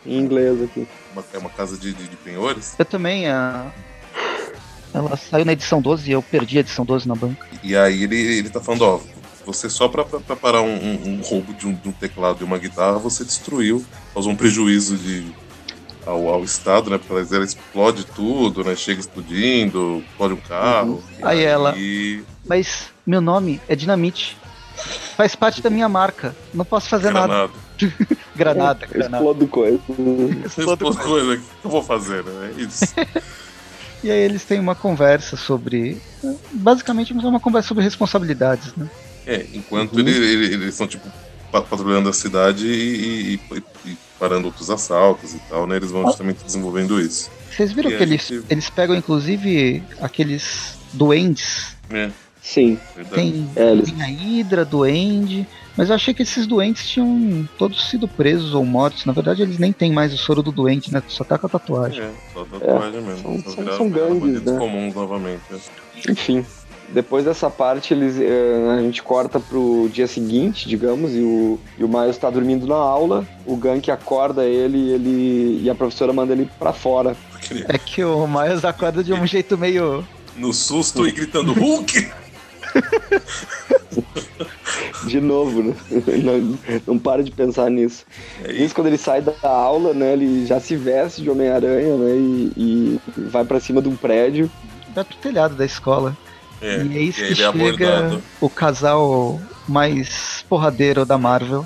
[0.06, 0.88] em inglês aqui.
[1.14, 2.74] Uma- é uma casa de, de, de penhores.
[2.80, 3.72] Eu também, a...
[4.94, 7.46] ela saiu na edição 12 e eu perdi a edição 12 na banca.
[7.64, 9.00] E aí ele, ele tá falando, ó,
[9.46, 12.40] você só pra, pra, pra parar um, um- um roubo de um, de um teclado
[12.42, 15.22] e uma guitarra, você destruiu, causou um prejuízo de,
[16.06, 16.98] ao, ao Estado, né?
[16.98, 18.76] Porque ela, ela explode tudo, né?
[18.76, 21.04] Chega explodindo, explode um carro.
[21.20, 24.38] E Aí ela- E Mas meu nome é Dinamite.
[25.16, 26.36] Faz parte da minha marca.
[26.54, 27.28] Não posso fazer nada.
[27.28, 27.54] granada.
[28.36, 29.18] Granada, granada.
[29.18, 29.80] explodo coisa.
[30.46, 32.54] Explodo Explode coisa, o que eu vou fazer, né?
[32.58, 32.86] É isso.
[34.04, 36.00] E aí eles têm uma conversa sobre.
[36.52, 38.88] Basicamente é uma conversa sobre responsabilidades, né?
[39.26, 40.00] É, enquanto Uhum.
[40.02, 41.12] ele- ele- eles estão, tipo,
[41.52, 45.76] pa- patrulhando a cidade e, e- e- e parando outros assaltos e tal, né?
[45.78, 47.30] Eles vão justamente desenvolvendo isso.
[47.50, 51.76] Vocês viram E que a eles, gente- eles pegam inclusive aqueles duendes.
[51.90, 52.10] É,
[52.42, 52.78] Sim.
[52.96, 53.16] verdade.
[53.22, 55.48] Tem, É, eles- tem a Hydra, duende.
[55.78, 59.06] Mas eu achei que esses doentes tinham todos sido presos ou mortos.
[59.06, 61.04] Na verdade, eles nem têm mais o soro do doente, né?
[61.08, 62.02] Só tá com a tatuagem.
[62.02, 63.22] É, só tatuagem mesmo.
[63.44, 64.58] são- são- são gangues, bandidos né?
[64.60, 65.42] comuns novamente.
[65.50, 65.60] né?
[66.10, 66.46] Enfim.
[66.90, 71.84] Depois dessa parte, eles, eh, a gente corta pro dia seguinte, digamos, e o, e
[71.84, 76.34] o Miles tá dormindo na aula, o Gank acorda ele, ele e a professora manda
[76.34, 77.18] ele pra fora.
[77.68, 80.06] É que o Miles acorda de um jeito meio.
[80.38, 82.12] no susto e gritando Hulk!
[85.06, 85.76] De novo, né?
[86.24, 88.06] Não, não para de pensar nisso.
[88.44, 90.14] Aí, Isso quando ele sai da aula, né?
[90.14, 92.16] Ele já se veste de Homem-Aranha, né?
[92.18, 94.50] E, e vai pra cima de um prédio.
[94.94, 96.18] Vai pro telhado da escola.
[96.62, 98.24] É, e é isso e que ele é chega abordado.
[98.42, 101.66] o casal mais porradeiro da Marvel,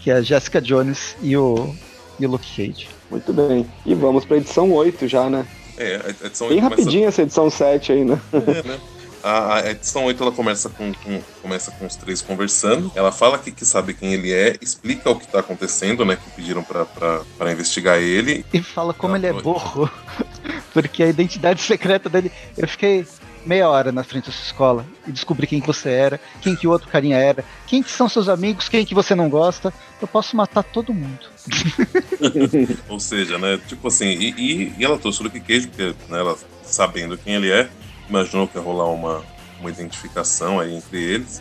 [0.00, 1.74] que é a Jessica Jones e o,
[2.18, 2.88] e o Luke Cage.
[3.10, 3.66] Muito bem.
[3.84, 5.46] E vamos pra edição 8 já, né?
[5.76, 8.20] É, a edição Bem 8 começa- rapidinho essa edição 7 aí, né?
[8.32, 8.80] É, né?
[9.24, 12.90] A, a edição 8 ela começa com, com- começa com os três conversando.
[12.94, 16.16] Ela fala que, que sabe quem ele é, explica o que tá acontecendo, né?
[16.16, 18.44] Que pediram pra, pra, pra investigar ele.
[18.52, 19.88] E fala como Ah, ele é burro,
[20.74, 22.32] porque a identidade secreta dele.
[22.58, 23.06] Eu fiquei
[23.44, 26.66] meia hora na frente da sua escola e descobri quem que você era, quem que
[26.66, 29.72] o outro carinha era, quem que são seus amigos, quem que você não gosta.
[30.00, 31.20] Eu posso matar todo mundo.
[32.88, 33.58] Ou seja, né?
[33.66, 37.34] Tipo assim, e, e- e ela trouxe o Luke Cage, porque né, ela, sabendo quem
[37.34, 37.68] ele é,
[38.08, 39.22] imaginou que ia rolar uma,
[39.60, 41.40] uma identificação aí entre eles.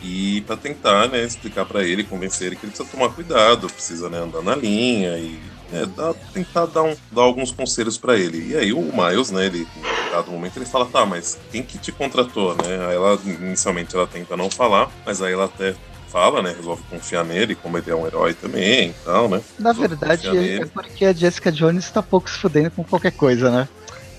[0.00, 4.08] E pra tentar, né, explicar pra ele, convencer ele que ele precisa tomar cuidado, precisa
[4.08, 8.52] né, andar na linha e né, dar- tentar dar, um- dar alguns conselhos pra ele.
[8.52, 11.78] E aí o Miles, né, ele, em dado momento, ele fala, tá, mas quem que
[11.78, 12.86] te contratou, né?
[12.88, 15.74] Aí ela, inicialmente, ela tenta não falar, mas aí ela até
[16.10, 19.40] fala, né, resolve confiar nele, como ele é um herói também e tal, né?
[19.58, 20.66] Na Resolve verdade, é nele.
[20.72, 23.68] porque a Jessica Jones tá pouco se fudendo com qualquer coisa, né?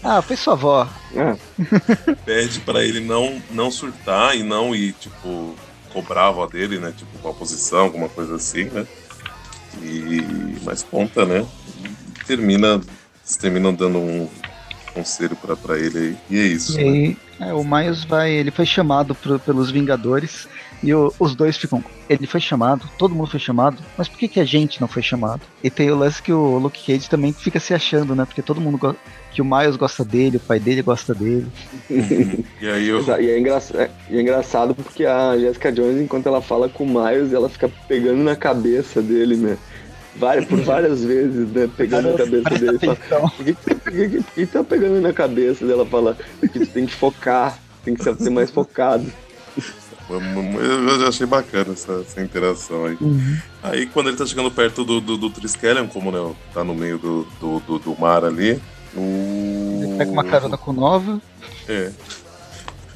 [0.03, 0.87] Ah, foi sua avó.
[1.15, 1.35] É.
[2.23, 5.55] pede pra ele não, não surtar e não ir, tipo,
[5.91, 6.93] cobrar a avó dele, né?
[6.95, 8.85] Tipo, uma posição, alguma coisa assim, né?
[9.81, 10.57] E.
[10.63, 11.45] Mas conta, né?
[12.25, 12.81] Termina.
[13.39, 14.27] Terminam dando um
[14.93, 16.17] conselho pra, pra ele aí.
[16.29, 16.79] E é isso.
[16.79, 16.89] E né?
[17.39, 18.31] aí, é, o Miles vai.
[18.31, 20.47] Ele foi chamado pro- pelos Vingadores.
[20.81, 21.83] E o- os dois ficam.
[22.09, 25.03] Ele foi chamado, todo mundo foi chamado, mas por que, que a gente não foi
[25.03, 25.41] chamado?
[25.63, 28.25] E tem o lance que o Luke Cage também fica se achando, né?
[28.25, 28.95] Porque todo mundo go-
[29.31, 31.47] que o Miles gosta dele, o pai dele gosta dele.
[32.61, 33.01] E aí eu.
[33.21, 36.83] E é, engraçado, é, e é engraçado porque a Jessica Jones, enquanto ela fala com
[36.83, 39.57] o Miles, ela fica pegando na cabeça dele, né?
[40.15, 41.69] Várias, por várias vezes, né?
[41.77, 42.77] Pegando na cabeça dele.
[42.79, 45.85] Fala, por que, por que, por que tá pegando na cabeça dela?
[45.85, 49.09] Fala que tu tem que focar, tem que ser mais focado.
[50.09, 52.97] Eu já achei bacana essa, essa interação aí.
[53.61, 56.97] Aí quando ele tá chegando perto do, do, do Triskelion, como né, tá no meio
[56.97, 58.59] do, do, do, do mar ali,
[58.95, 59.81] o.
[59.83, 61.21] Ele pega uma carona com Nova.
[61.67, 61.91] É.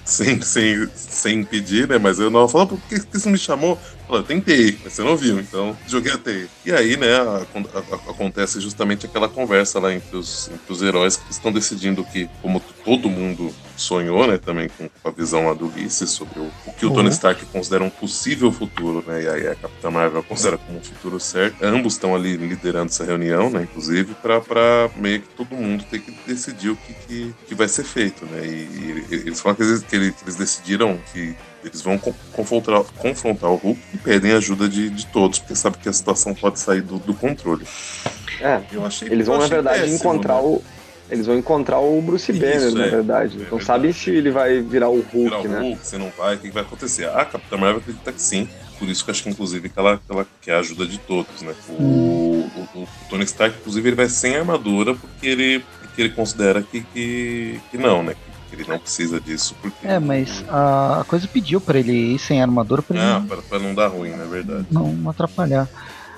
[0.05, 1.97] Sem, sem, sem pedir, né?
[1.97, 3.79] Mas eu não falo, por que, que você me chamou?
[4.07, 6.51] Eu tentei, mas você não viu, então joguei a teia.
[6.63, 11.15] E aí, né, a- a- acontece justamente aquela conversa lá entre os, entre os heróis
[11.17, 15.67] que estão decidindo que, como todo mundo sonhou, né, também com a visão lá do
[15.67, 17.13] Ulisses sobre o, o que o Tony Uhum.
[17.13, 19.23] Stark considera um possível futuro, né?
[19.23, 21.63] E aí a Capitã Marvel considera como um futuro certo.
[21.63, 23.63] Ambos estão ali liderando essa reunião, né?
[23.63, 27.83] Inclusive, pra meio que todo mundo ter que decidir o que, que, que vai ser
[27.85, 28.45] feito, né?
[28.45, 33.49] E, e eles falam que eles- que eles decidiram que eles vão con- confrontar, confrontar
[33.51, 36.81] o Hulk e pedem ajuda de, de todos, porque sabe que a situação pode sair
[36.81, 37.65] do, do controle.
[38.41, 40.41] É, Eu achei eles vão, eu na achei verdade, péssimo, encontrar né?
[40.41, 40.61] o.
[41.09, 42.89] Eles vão encontrar o Bruce Banner, Isso, na é.
[42.89, 43.33] verdade.
[43.35, 43.65] É Não verdade.
[43.65, 45.59] sabe se ele vai virar o Hulk, virar o né?
[45.59, 47.07] Hulk, você não vai, o que vai acontecer?
[47.09, 48.47] A Capitã Marvel acredita que sim.
[48.79, 50.97] Por isso que eu acho que, inclusive, que ela, que ela quer a ajuda de
[50.97, 51.53] todos, né?
[51.69, 55.63] O, o- o Tony Stark, inclusive, ele vai sem armadura porque ele,
[55.95, 58.13] que ele considera que, que, que não, né?
[58.15, 59.55] Que ele não precisa disso.
[59.61, 63.27] Porque é, mas a, a coisa pediu para ele ir sem armadura pra ah, ele
[63.27, 64.67] pra, pra não dar ruim, na é verdade.
[64.71, 65.67] Não atrapalhar.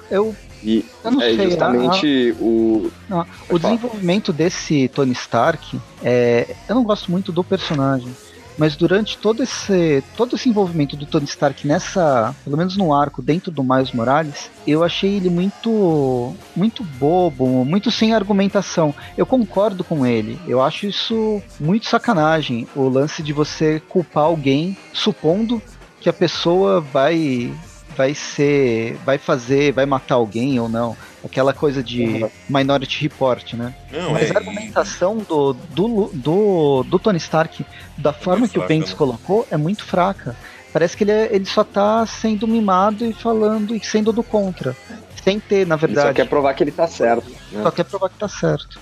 [0.10, 2.92] Eu e eu não é sei, justamente a, o.
[3.08, 8.12] Não, o desenvolvimento desse Tony Stark, é, eu não gosto muito do personagem.
[8.58, 13.22] Mas durante todo esse, todo esse envolvimento do Tony Stark nessa, pelo menos no arco
[13.22, 18.94] dentro do Miles Morales, eu achei ele muito muito bobo, muito sem argumentação.
[19.18, 20.40] Eu concordo com ele.
[20.48, 25.62] Eu acho isso muito sacanagem, o lance de você culpar alguém supondo
[26.00, 27.52] que a pessoa vai
[27.96, 30.96] vai ser, vai fazer, vai matar alguém ou não.
[31.26, 33.74] Aquela coisa de Minority Report, né?
[33.92, 37.66] Não, Mas é, a argumentação do, do, do, do, Tony Stark,
[37.98, 38.96] da forma que fraca, o Bendis né?
[38.96, 40.36] colocou, é muito fraca.
[40.72, 44.76] Parece que ele, é, ele só tá sendo mimado e falando e sendo do contra.
[45.24, 46.08] Sem ter, na verdade.
[46.08, 47.32] Ele só quer provar que ele tá certo.
[47.52, 47.64] Né?
[47.64, 48.80] Só quer provar que tá certo.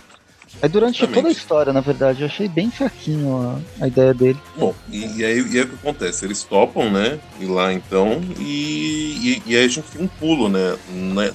[0.62, 1.16] Aí durante Exatamente.
[1.16, 3.36] toda a história, na verdade, eu achei bem fraquinho
[3.80, 4.40] a, a ideia dele.
[4.56, 6.26] Bom, e, e, aí, e aí o que acontece?
[6.26, 7.20] Eles topam, né?
[7.40, 10.78] Ir lá então, e, e, e, aí a gente tem um pulo, né?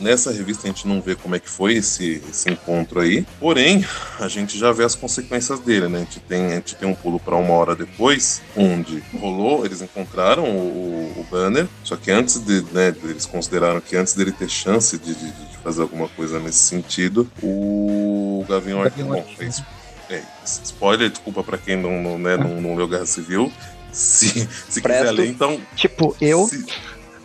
[0.01, 3.85] Nessa revista a gente não vê como é que foi esse, esse encontro aí, porém,
[4.19, 5.99] a gente já vê as consequências dele, né?
[5.99, 9.83] A gente tem, a gente tem um pulo para uma hora depois, onde rolou, eles
[9.83, 14.49] encontraram o, o banner, só que antes de, né, eles consideraram que antes dele ter
[14.49, 19.11] chance de, de, de fazer alguma coisa nesse sentido, o Gavião Arqueiro.
[19.11, 23.53] Bom, é, é, spoiler, desculpa para quem não, não, né, não, não leu Guerra Civil.
[23.93, 25.61] Se, se quiser ler, então.
[25.77, 26.47] Tipo, eu.
[26.47, 26.65] Se,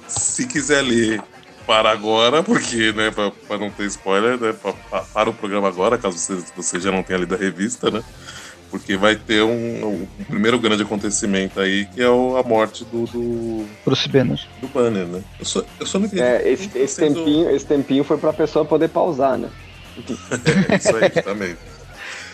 [0.08, 1.22] se quiser ler,
[1.66, 5.98] para agora, porque, né, para não ter spoiler, né, pra, pra, para o programa agora,
[5.98, 8.04] caso você, você já não tenha lido a revista, né?
[8.74, 13.06] Porque vai ter um, um primeiro grande acontecimento aí, que é o, a morte do.
[13.06, 14.40] do Bruce Banner.
[14.60, 15.24] Do Banner, né?
[15.40, 16.24] Eu só, eu só não entendi.
[16.24, 19.48] É, esse, esse, tempinho, esse tempinho foi pra pessoa poder pausar, né?
[20.70, 21.56] é, isso aí, também.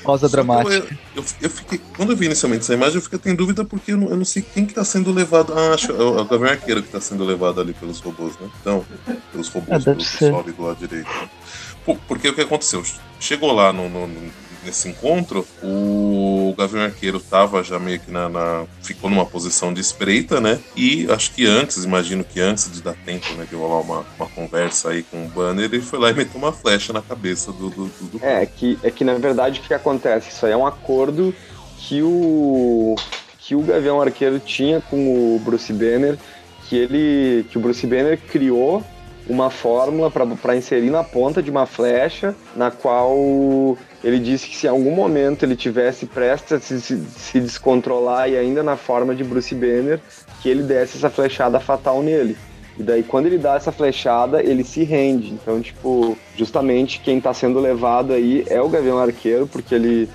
[0.02, 0.76] Pausa dramática.
[0.76, 0.86] Eu,
[1.18, 3.98] eu, eu, fiquei, quando eu vi inicialmente essa imagem, eu fiquei em dúvida porque eu
[3.98, 5.52] não, eu não sei quem que tá sendo levado.
[5.54, 8.50] Ah, acho é o Gavião Arqueiro que tá sendo levado ali pelos robôs, né?
[8.62, 8.86] Então,
[9.34, 11.10] pelos robôs, é, pelo pessoal ali do lado direito.
[12.08, 12.82] Porque o que aconteceu?
[13.20, 18.30] Chegou lá no, no, no nesse encontro, o Gavião Arqueiro tava já meio que na,
[18.30, 20.60] na, ficou numa posição de espreita, né?
[20.76, 24.28] E acho que antes, imagino que antes de dar tempo, né, de rolar uma, uma
[24.28, 27.70] conversa aí com o Banner, ele foi lá e meteu uma flecha na cabeça do.
[27.70, 28.26] do, do...
[28.26, 30.30] É, que, é que na verdade o que acontece?
[30.30, 31.34] Isso aí é um acordo
[31.78, 32.96] que o
[33.40, 36.18] que o Gavião Arqueiro tinha com o Bruce Banner,
[36.68, 38.84] que ele que o Bruce Banner criou
[39.30, 44.66] uma fórmula para inserir na ponta de uma flecha, na qual ele disse que se
[44.66, 49.24] em algum momento ele tivesse prestes a se, se, descontrolar e ainda na forma de
[49.24, 50.00] Bruce Banner,
[50.42, 52.36] que ele desse essa flechada fatal nele.
[52.78, 55.32] E daí quando ele dá essa flechada, ele se rende.
[55.34, 60.10] Então, tipo, justamente quem está sendo levado aí é o Gavião Arqueiro, porque ele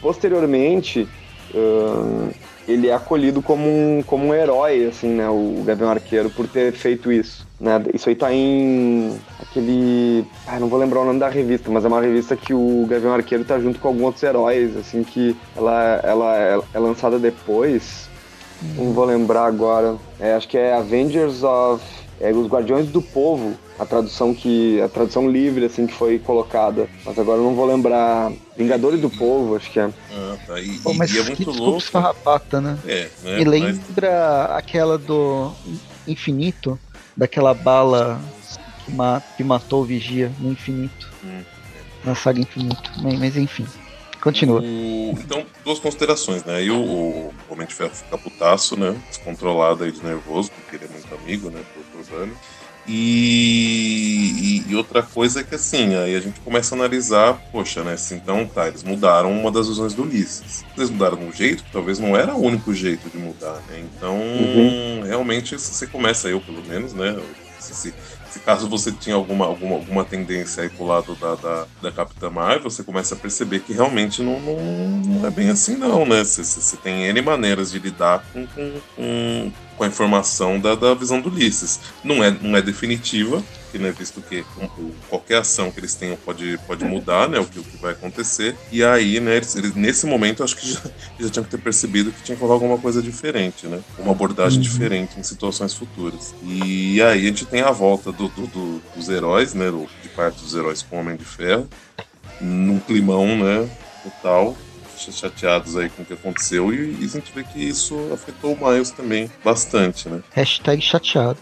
[0.00, 1.06] posteriormente
[1.52, 2.30] uh,
[2.70, 6.72] ele é acolhido como um, como um herói, assim, né, o Gavião Arqueiro, por ter
[6.72, 7.46] feito isso.
[7.60, 7.82] Né?
[7.92, 10.24] Isso aí tá em aquele.
[10.46, 13.12] Ah, não vou lembrar o nome da revista, mas é uma revista que o Gavião
[13.12, 18.08] Arqueiro tá junto com alguns outros heróis, assim, que ela, ela é, é lançada depois.
[18.76, 19.96] Não vou lembrar agora.
[20.18, 21.82] É, acho que é Avengers of.
[22.20, 24.80] É, Os Guardiões do Povo, a tradução que.
[24.80, 26.86] a tradução livre, assim, que foi colocada.
[27.04, 28.30] Mas agora eu não vou lembrar.
[28.56, 29.90] Vingadores do Povo, acho que é.
[30.12, 30.60] Ah, tá.
[30.60, 31.80] E, Pô, mas e é muito louco.
[31.80, 32.78] Farrapata, né?
[32.86, 33.38] É, né?
[33.38, 34.58] Me lembra mas...
[34.58, 35.50] aquela do
[36.06, 36.78] Infinito
[37.16, 38.20] daquela bala
[38.84, 41.10] que, ma que matou o Vigia no infinito.
[41.24, 41.42] Hum.
[42.04, 42.90] Na saga Infinito.
[43.02, 43.66] Mas, enfim.
[44.20, 44.60] Continua.
[44.60, 45.12] O...
[45.12, 46.56] Então, duas considerações, né?
[46.56, 48.94] Aí o, o Homem de Ferro fica putaço, né?
[49.08, 51.60] Descontrolado aí de nervoso, porque ele é muito amigo, né?
[52.86, 57.84] E, e, e, outra coisa é que assim, aí a gente começa a analisar, poxa,
[57.84, 57.92] né?
[57.92, 60.64] Assim, então tá, eles mudaram uma das visões do Ulisses.
[60.76, 63.84] Eles mudaram um jeito que talvez não era o único jeito de mudar, né?
[63.84, 65.02] Então, uhum.
[65.04, 67.16] realmente, você começa, eu pelo menos, né?
[67.60, 67.94] Se, se,
[68.30, 72.30] se caso você tinha alguma, alguma, alguma tendência aí pro lado da, da, da Capitã
[72.30, 76.24] Marvel, você começa a perceber que realmente não, não, não é bem assim, não, né?
[76.24, 80.92] Você, você tem N maneiras de lidar com, com, com, com a informação da, da
[80.92, 81.80] visão do Ulisses.
[82.04, 84.44] Não é, não é definitiva, que né, visto que
[85.08, 88.54] qualquer ação que eles tenham pode, pode mudar, né, o que, o que vai acontecer.
[88.70, 90.80] E aí, né, eles, eles nesse momento, acho que já,
[91.18, 94.58] já tinham que ter percebido que tinha que rolar alguma coisa diferente, né, uma abordagem
[94.58, 94.62] uhum.
[94.62, 96.34] diferente em situações futuras.
[96.42, 100.42] E aí a gente tem a volta do, do, do, dos heróis, né, de parte
[100.42, 101.66] dos heróis com o Homem de Ferro,
[102.38, 103.66] num climão, né,
[104.02, 104.54] total,
[105.12, 108.70] chateados aí com o que aconteceu e, e, a gente vê que isso afetou o
[108.70, 110.20] Miles também bastante, né?
[110.32, 111.40] Hashtag chateado.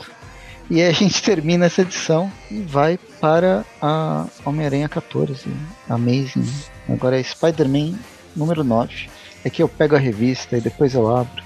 [0.70, 5.48] E a gente termina essa edição e vai para a Homem-Aranha 14,
[5.88, 6.46] Amazing
[6.88, 7.98] Agora é Spider-Man
[8.34, 9.08] número 9.
[9.44, 11.42] É que eu pego a revista e depois eu abro.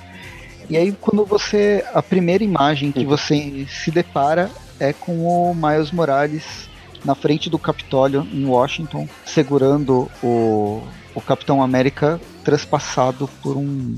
[0.71, 1.85] E aí quando você.
[1.93, 6.71] A primeira imagem que você se depara é com o Miles Morales
[7.05, 10.83] na frente do Capitólio em Washington, segurando o,
[11.15, 13.97] o Capitão América transpassado por um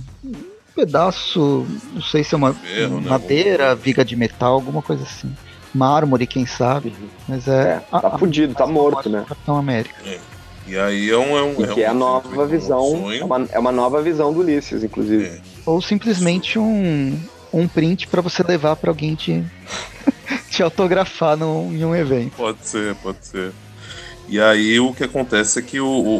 [0.75, 3.09] pedaço, não sei se é uma Ferro, né?
[3.09, 5.33] madeira, viga de metal, alguma coisa assim.
[5.75, 6.95] Mármore, quem sabe.
[7.29, 7.83] Mas é.
[7.93, 9.25] É, tá fudido, tá morto, né?
[9.29, 9.95] Capitão América.
[10.67, 11.37] E aí é um.
[11.37, 14.41] É, um, é que é a nova visão, é uma, é uma nova visão do
[14.41, 15.25] Ulisses, inclusive.
[15.25, 15.41] É.
[15.67, 17.19] Ou simplesmente um,
[17.53, 19.45] um print pra você levar pra alguém te,
[20.49, 22.37] te autografar num, em um evento.
[22.37, 23.53] Pode ser, pode ser.
[24.29, 25.87] E aí o que acontece é que o.
[25.87, 26.19] o-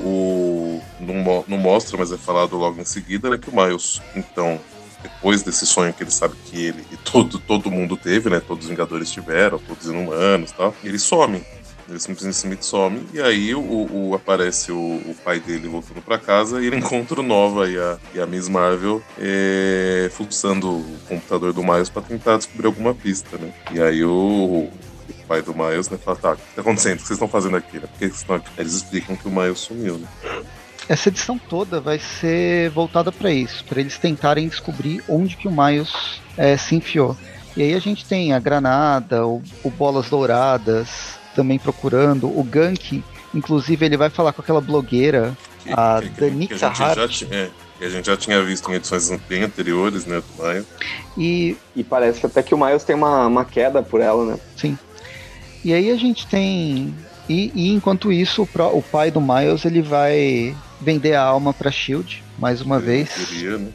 [0.79, 3.39] o- não, não mostra, mas é falado logo em seguida, né?
[3.39, 4.61] Que o Miles, então,
[5.03, 8.41] depois desse sonho que ele sabe que ele e todo, todo mundo teve, né?
[8.41, 11.43] Todos os Vingadores tiveram, todos os inumanos e tal, ele some.
[11.87, 16.63] Ele simplesmente some, e aí o, o- aparece o, o pai dele voltando pra casa
[16.63, 21.53] e ele encontra o Nova e a, e a Miss Marvel é, fuçando o computador
[21.53, 23.53] do Miles pra tentar descobrir alguma pista, né?
[23.71, 24.67] E aí o
[25.29, 26.95] pai do Miles, né, fala, tá, o que tá acontecendo?
[26.95, 27.77] O que vocês estão fazendo aqui?
[27.77, 27.83] Né?
[27.83, 28.49] Por que vocês estão aqui?
[28.59, 30.07] Eles explicam que o Miles sumiu, né?
[30.89, 35.51] Essa edição toda vai ser voltada pra isso, pra eles tentarem descobrir onde que o
[35.53, 37.17] Miles eh, se enfiou.
[37.57, 43.03] E aí a gente tem a Granada, o, o Bolas Douradas também procurando, o Gank,
[43.35, 46.87] inclusive ele vai falar com aquela blogueira, Que, A que- Danica que a gente já
[47.03, 47.11] Hart.
[47.11, 50.67] tinha, é, que a gente já tinha visto em edições bem anteriores, né, do Miles.
[51.17, 54.39] e E parece que até que o Miles tem uma, uma queda por ela, né?
[54.57, 54.79] Sim.
[55.65, 56.95] E aí a gente tem.
[57.29, 61.71] E, e enquanto isso, o, o pai do Miles ele vai vender a alma pra
[61.71, 63.11] Shield mais uma vez.
[63.29, 63.71] Queria, né?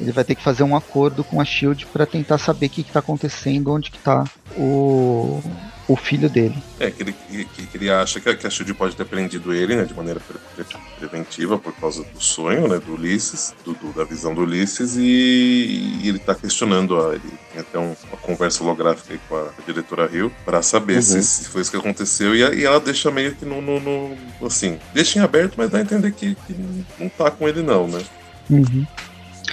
[0.00, 2.82] Ele vai ter que fazer um acordo com a Shield para tentar saber o que,
[2.84, 4.24] que tá acontecendo, onde que tá
[4.56, 5.42] o,
[5.88, 6.54] o filho dele.
[6.78, 9.54] É, que ele, que, que ele acha que a, que a Shield pode ter prendido
[9.54, 13.72] ele, né, de maneira pre- pre- preventiva por causa do sonho, né, do Ulisses, do,
[13.72, 17.22] do- da visão do Ulisses, e, e ele tá questionando, a, ele
[17.52, 21.02] tem até um- uma conversa holográfica aí com a, diretora Hill, pra saber Uhum.
[21.02, 23.80] se, se foi isso que aconteceu, e, a- e ela deixa meio que no, no-
[23.80, 26.54] no- assim, deixa em aberto, mas dá a entender que, que
[26.98, 28.02] não tá com ele não, né,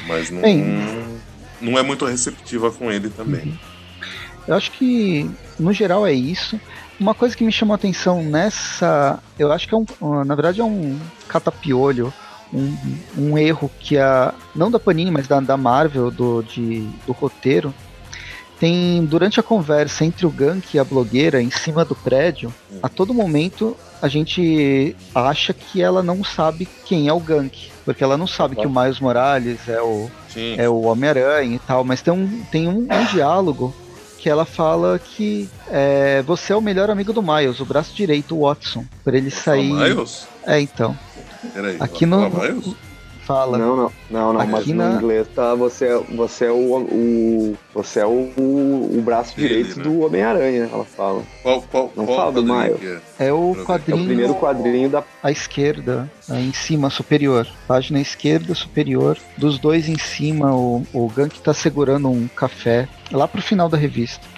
[0.08, 1.18] mas não, Bem.
[1.62, 3.58] não é muito receptiva com ele também.
[4.48, 5.30] Eu acho que,
[5.60, 6.60] no geral, é isso.
[7.00, 9.20] Uma coisa que me chamou a atenção nessa.
[9.38, 9.86] Eu acho que é um.
[10.02, 12.14] uh, Na verdade, é um catapiolho,
[12.54, 12.78] um,
[13.18, 14.34] um erro que a.
[14.56, 17.74] Não da Panini, mas da, da Marvel, do, de, do roteiro.
[18.60, 19.04] Tem.
[19.06, 23.14] Durante a conversa entre o Gank e a blogueira em cima do prédio, a todo
[23.14, 27.72] momento a gente acha que ela não sabe quem é o Gank.
[27.84, 31.60] Porque ela não sabe que o Miles Morales é o, Sim, é o Homem-Aranha e
[31.60, 33.74] tal, mas tem um, tem um, um diálogo
[34.26, 38.36] que ela fala que é, você é o melhor amigo do Miles, o braço direito,
[38.36, 39.70] o Watson, por ele sair.
[39.70, 40.28] Fala, Miles?
[40.48, 40.98] É, então.
[41.54, 42.76] Peraí, Aqui ela no.
[43.26, 43.58] Fala.
[43.58, 46.76] Não, não, não, não, mas Aqui no na- inglês tá você, é- você é o,
[46.78, 49.84] o você é o, o, o braço Dele, direito né?
[49.84, 51.24] do Homem-Aranha, ela fala.
[51.44, 53.00] Qual, qual, Não qual fala do que é?
[53.28, 57.48] É o É o É quadrinho o primeiro quadrinho da à esquerda, em cima, superior.
[57.68, 59.18] Página esquerda, superior.
[59.38, 63.78] Dos dois em cima, o, o Gank tá segurando um café lá pro final da
[63.78, 64.35] revista.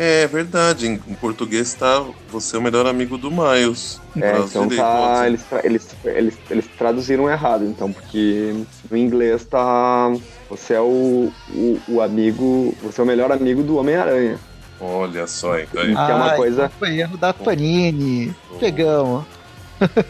[0.00, 4.00] É verdade, em, em português tá você é o melhor amigo do Miles.
[4.16, 5.24] É, então tá.
[5.26, 8.54] Eles, tra- eles, eles, eles traduziram errado, então, porque
[8.88, 10.12] no inglês tá.
[10.48, 12.72] Você é o, o, o amigo.
[12.82, 14.38] Você é o melhor amigo do Homem-Aranha.
[14.80, 18.32] Olha só, então aí, Que é uma coisa- Foi erro da Panini.
[18.60, 19.24] Pegamos.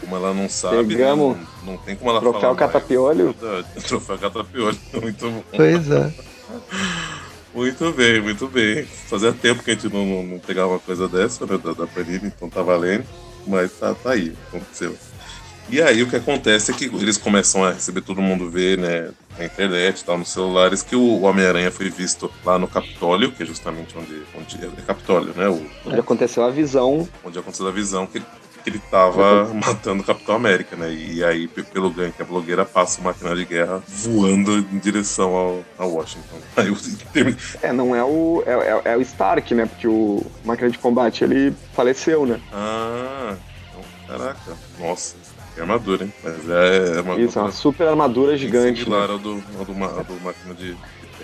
[0.00, 1.36] como ela não sabe, né, Pegamos.
[1.64, 2.54] não, não tem como ela Troféu falar.
[2.56, 3.24] Catapiolho.
[3.28, 3.36] Miles.
[3.40, 4.78] Verdade, Troféu Catapiolho.
[5.00, 5.42] Muito bom.
[5.56, 6.12] Pois é.
[7.54, 8.84] Muito bem, muito bem.
[8.84, 11.86] Fazia tempo que a gente não, não, não pegava uma coisa dessa, né, da, da
[11.86, 13.04] Panini, então tá valendo.
[13.46, 14.96] Mas tá, tá aí, aconteceu.
[15.70, 19.10] E aí o que acontece é que eles começam a receber todo mundo ver, né,
[19.38, 23.46] na internet tal, nos celulares, que o Homem-Aranha foi visto lá no Capitólio, que é
[23.46, 27.06] justamente onde, onde é Capitólio, né, o, Onde aconteceu a visão.
[27.22, 28.22] onde aconteceu a visão que,
[28.70, 30.92] que ele tava matando o Capitão América, né?
[30.92, 34.78] E aí, pe- pelo ganho que a blogueira passa uma máquina de guerra voando em
[34.78, 36.36] direção ao, a Washington.
[36.56, 36.74] Aí
[37.62, 38.42] É, não é o.
[38.46, 39.66] É, é- é o Stark, né?
[39.66, 42.40] Porque o máquina de combate ele faleceu, né?
[42.52, 43.34] Ah,
[43.70, 43.82] então,
[44.18, 45.16] caraca, nossa,
[45.54, 46.12] que armadura, hein?
[46.22, 48.80] Mas é, é uma Isso, é uma super armadura gigante.
[48.84, 49.12] similar Né?
[49.14, 50.76] ao do, ao do, ao do máquina de.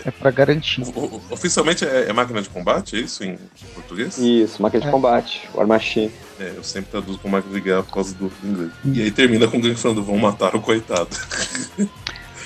[0.04, 0.82] É pra garantir.
[0.82, 3.38] O- o- Oficialmente é, é máquina de combate, é isso em
[3.74, 4.18] português?
[4.18, 4.90] Isso, máquina de É.
[4.90, 6.10] combate, War Machine.
[6.38, 8.70] É, eu sempre traduzo com máquina de guerra por causa do inglês.
[8.84, 11.08] E aí termina com o Gank falando, vão matar o coitado.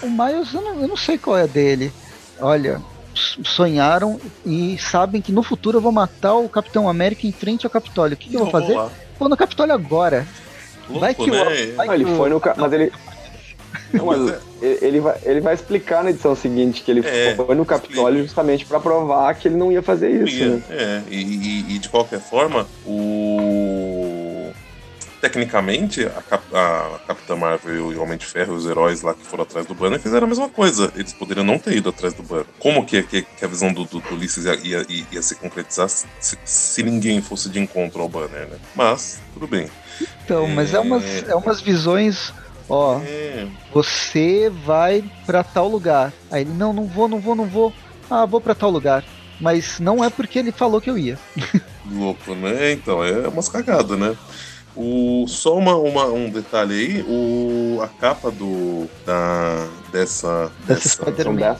[0.01, 1.93] O Miles, eu não, eu não sei qual é a dele.
[2.41, 2.80] Olha,
[3.45, 7.70] sonharam e sabem que no futuro eu vou matar o Capitão América em frente ao
[7.70, 8.14] Capitólio.
[8.14, 8.74] O que, que eu vou fazer?
[8.74, 8.91] lá.
[9.18, 10.24] Vou no Capitólio agora.
[10.89, 11.43] Louco, Vai que né?
[11.43, 12.39] o- vai Não, ele que o- foi no.
[12.41, 12.93] ca- Mas ele.
[13.93, 17.55] Não, mas ele, ele vai, ele vai explicar na edição seguinte que ele É, foi
[17.55, 20.36] no Capitólio justamente pra provar que ele não ia fazer isso.
[20.36, 20.62] Ia, Né?
[20.70, 23.58] É, e, e- e de qualquer forma, o.
[25.21, 29.43] Tecnicamente, a, a Capitã Marvel e o Homem de Ferro, os heróis lá que foram
[29.43, 30.93] atrás do Banner, fizeram a mesma coisa.
[30.95, 32.47] Eles poderiam não ter ido atrás do Banner.
[32.59, 35.89] Como que, que, que a visão do, do, do Ulisses ia, ia, ia se concretizar
[35.89, 36.07] se,
[36.45, 38.59] se ninguém fosse de encontro ao Banner, né?
[38.77, 39.69] Mas, tudo bem.
[40.25, 42.33] Então, mas é umas, é umas visões.
[42.69, 46.12] Ó, É, você vai pra tal lugar.
[46.31, 47.73] Aí ele, não, não vou, não vou, não vou.
[48.11, 49.05] Ah, vou pra tal lugar.
[49.41, 51.19] Mas não é porque ele falou que eu ia.
[51.91, 52.73] louco, né?
[52.73, 54.16] Então, é umas cagadas, né?
[54.81, 61.57] O, só uma, uma- um detalhe aí, o, a capa do, da, dessa, Dessa Spider-Man.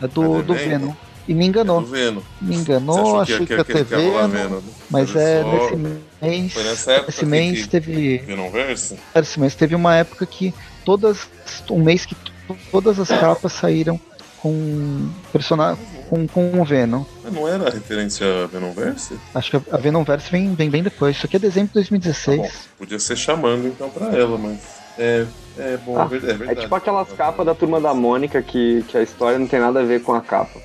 [0.00, 0.92] É do, do Venom.
[1.26, 1.82] E me é enganou.
[1.82, 2.20] Venom.
[2.40, 4.60] Me enganou, achei que, que, que Venom.
[4.88, 6.52] Mas é nesse mês.
[6.52, 8.18] Foi nessa época Esse mês teve.
[8.18, 8.96] Venomverse?
[9.16, 10.54] Esse mês teve uma época que
[10.84, 11.28] todas.
[11.68, 14.00] Um mês que to- todas as capas saíram
[14.38, 15.84] com personagem.
[16.10, 17.04] Com, com o Venom.
[17.22, 19.16] Mas não era a referência a Venomverse?
[19.32, 21.16] Acho que a- Venomverse vem, vem bem depois.
[21.16, 22.38] Isso aqui é dezembro de Tá 2016.
[22.40, 22.48] bom,
[22.78, 24.58] podia ser chamando então pra ela, mas.
[24.98, 25.24] É,
[25.56, 26.60] é bom, Ah, é é É verdade.
[26.62, 29.84] tipo aquelas capas da turma da Mônica que, que a história não tem nada a
[29.84, 30.60] ver com a capa.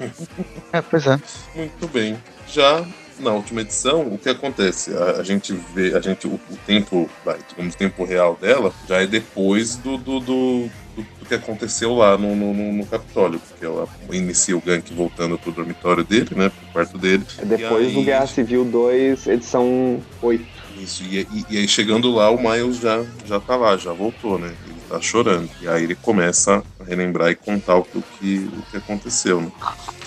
[0.72, 1.18] É, pois é.
[1.54, 2.16] Muito bem.
[2.46, 2.84] Já
[3.20, 4.94] na última edição, o que acontece?
[4.96, 8.72] A, a gente vê, a gente, o, o tempo, vai, digamos, o tempo real dela
[8.88, 10.70] já é depois do, do, do,
[11.02, 15.38] do- do que aconteceu lá no, no, no- Capitólio, porque ela inicia o gank voltando
[15.38, 17.24] pro dormitório dele, né, pro quarto dele.
[17.38, 20.44] É depois E do aí- Guerra Civil 2, edição 8.
[20.80, 24.38] Isso, e, e- e aí chegando lá, o Miles já, já tá lá, já voltou,
[24.38, 24.54] né?
[24.66, 25.48] Ele tá chorando.
[25.60, 29.40] E aí ele começa a relembrar e contar o que, o que, o que aconteceu,
[29.40, 29.50] né?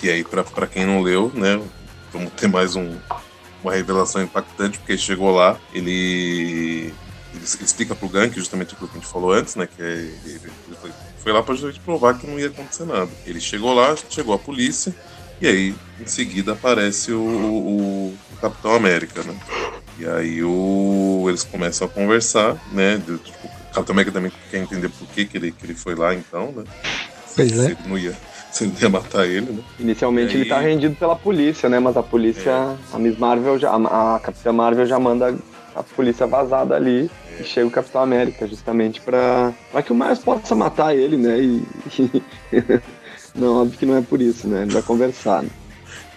[0.02, 1.60] E aí, pra, pra quem não leu, né?
[2.12, 2.96] Vamos ter mais um,
[3.62, 6.92] uma revelação impactante, porque chegou lá, ele.
[7.42, 9.66] Explica pro Gank justamente aquilo que a gente falou antes, né?
[9.66, 13.10] Que é, ele, ele foi, lá pra justamente provar que não ia acontecer nada.
[13.26, 14.94] Ele chegou lá, chegou a polícia,
[15.40, 19.34] e aí em seguida aparece o, o- o Capitão América, né?
[19.98, 22.96] E aí o, eles começam a conversar, né?
[22.96, 25.94] de- tipo, o Capitão América também quer entender por que, que, ele, que ele foi
[25.94, 26.64] lá então, né?
[27.34, 27.64] Pois se é.
[27.66, 28.14] ele não ia,
[28.50, 29.62] se ele ia matar ele, né?
[29.78, 31.78] Inicialmente aí- ele tá rendido pela polícia, né?
[31.78, 35.34] Mas a polícia, a Miss Marvel, já, a, a Capitã Marvel já manda
[35.74, 37.10] a polícia vazada ali.
[37.40, 39.52] E chega o Capitão América, justamente pra
[39.84, 41.38] que o Miles possa matar ele, né?
[42.52, 42.80] E,
[43.34, 44.62] não, óbvio que não é por isso, né?
[44.62, 45.42] Ele vai conversar.
[45.42, 45.48] Né?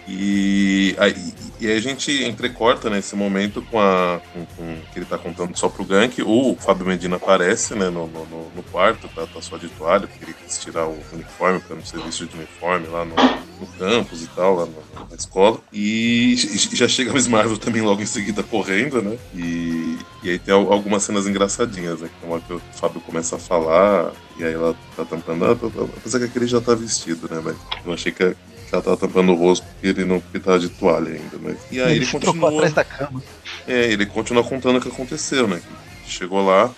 [0.08, 1.14] E aí,
[1.60, 5.56] e aí a gente entrecorta nesse momento com a com, com- que ele tá contando
[5.56, 6.22] só pro Gank.
[6.22, 10.24] O Fábio Medina aparece né, no, no, no- quarto, tá, tá só de toalha, porque
[10.24, 14.22] ele quis tirar o uniforme para não ser visto de uniforme lá no, no campus
[14.22, 15.58] e tal, lá no- na escola.
[15.72, 16.34] E,
[16.72, 19.16] já chega a Miss Marvel também logo em seguida correndo, né?
[19.34, 22.10] E, e aí tem al- algumas cenas engraçadinhas, né?
[22.20, 25.44] Que é que o Fábio começa a falar, e aí ela tá tampando.
[25.46, 25.52] Ah,
[25.96, 27.58] apesar que aquele já tá vestido, né, velho?
[27.84, 28.36] Eu achei que,
[28.72, 31.56] ela tava tampando o rosto porque ele não porque tava de toalha ainda, mas.
[31.70, 32.50] E aí ele, ele continua.
[32.50, 33.22] atrás da cama.
[33.66, 35.60] É, ele continua contando o que aconteceu, né?
[36.06, 36.70] Chegou lá,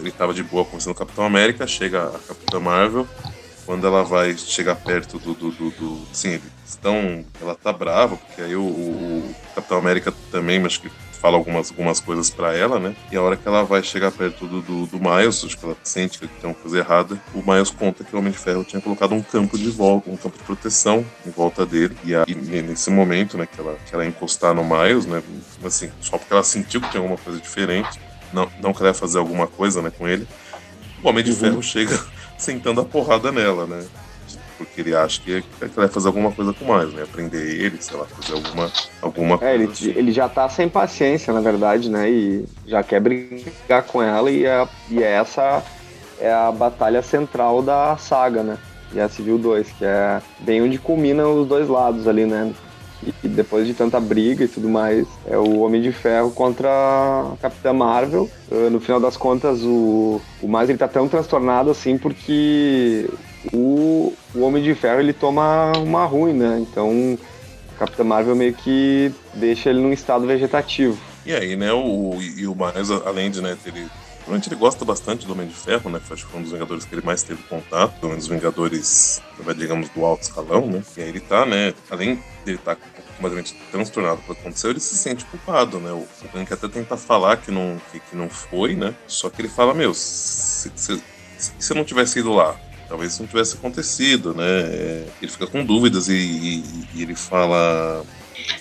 [0.00, 3.06] ele tava de boa conversando com o Capitão América, chega a Capitã Marvel.
[3.64, 5.34] Quando ela vai chegar perto do.
[5.34, 7.24] do, do, do sim, eles estão.
[7.40, 11.70] Ela tá brava, porque aí o, o- o Capitão América também, acho que fala algumas,
[11.70, 12.94] algumas coisas pra ela, né?
[13.10, 15.76] E a hora que ela vai chegar perto do, do, do Miles, acho que ela
[15.82, 18.80] sente que tem uma coisa errada, o Miles conta que o Homem de Ferro tinha
[18.80, 21.96] colocado um campo de volta, um campo de proteção em volta dele.
[22.04, 22.24] E, aí,
[22.62, 25.22] nesse momento, né, que ela, que ela encostar no Miles, né?
[25.64, 27.98] Assim, só porque ela sentiu que tinha alguma coisa diferente,
[28.32, 30.26] não, não que ela ia fazer alguma coisa, né, com ele.
[31.02, 31.36] O Homem de Uhum.
[31.36, 31.98] Ferro chega
[32.36, 33.84] sentando a porrada nela, né?
[34.58, 37.02] Porque ele acha que, que ela vai fazer alguma coisa com o Miles, né?
[37.02, 39.54] Aprender ele, sei lá, fazer alguma, alguma É, coisa.
[39.54, 39.90] ele, assim.
[39.94, 42.10] ele já tá sem paciência, na verdade, né?
[42.10, 45.62] E já quer brigar com ela e, é, e essa
[46.18, 48.58] é a batalha central da saga, né?
[48.92, 52.54] E a Civil 2, que é bem onde culmina os dois lados ali, né?
[53.22, 57.36] E, depois de tanta briga e tudo mais, é o Homem de Ferro contra a
[57.40, 58.30] Capitã Marvel.
[58.50, 63.06] Uh, no final das contas, o, o Miles ele tá tão transtornado assim porque
[63.52, 66.58] o, o Homem de Ferro ele toma uma ruim, né?
[66.60, 67.18] Então
[67.74, 70.98] a Capitã Marvel meio que deixa ele num estado vegetativo.
[71.24, 73.88] E aí, né, o, e o Miles, além de, né, ele.
[74.18, 76.00] Provavelmente ele gosta bastante do Homem de Ferro, né?
[76.10, 79.22] Acho que foi um dos Vingadores que ele mais teve contato, pelo menos Vingadores,
[79.56, 80.82] digamos, do alto escalão, né?
[80.96, 81.72] E aí ele tá, né?
[81.88, 82.82] Além dele estar tá
[83.16, 85.92] completamente transtornado pelo que aconteceu, ele se sente culpado, né?
[85.92, 88.94] O, Gank até tenta falar que não, que, que não foi, né?
[89.06, 91.00] Só que ele fala, meu, se, se,
[91.38, 92.56] se eu não tivesse ido lá,
[92.88, 94.44] talvez isso não tivesse acontecido, né?
[94.44, 96.64] É, ele fica com dúvidas e, e,
[96.94, 98.04] e ele fala.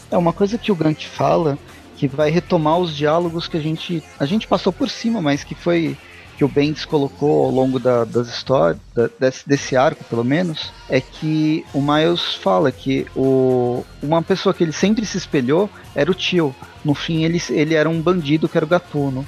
[0.10, 1.58] É uma coisa que o Gank fala
[1.96, 5.56] que vai retomar os diálogos que a gente a gente passou por cima, mas que
[5.56, 5.98] foi
[6.38, 10.72] que o Bendis colocou ao longo da, das histórias, da, desse, desse, arco pelo menos,
[10.90, 16.12] é que o Miles fala que o, uma pessoa que ele sempre se espelhou era
[16.12, 16.54] o tio.
[16.84, 19.26] No fim, ele, ele era um bandido que era o Gatuno.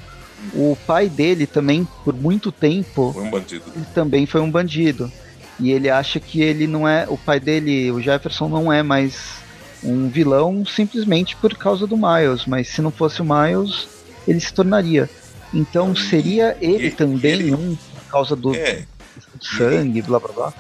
[0.54, 3.66] O pai dele também, por muito tempo, foi um bandido.
[3.76, 5.12] Ele também foi um bandido.
[5.60, 7.06] E ele acha que ele não é.
[7.10, 9.40] O pai dele, o Jefferson, não é mais
[9.84, 12.46] um vilão simplesmente por causa do Miles.
[12.46, 13.88] Mas se não fosse o Miles,
[14.28, 15.10] ele se tornaria.
[15.54, 18.86] Então seria ele e, também ele, um por causa do, é,
[19.34, 20.54] do sangue, blá blá blá.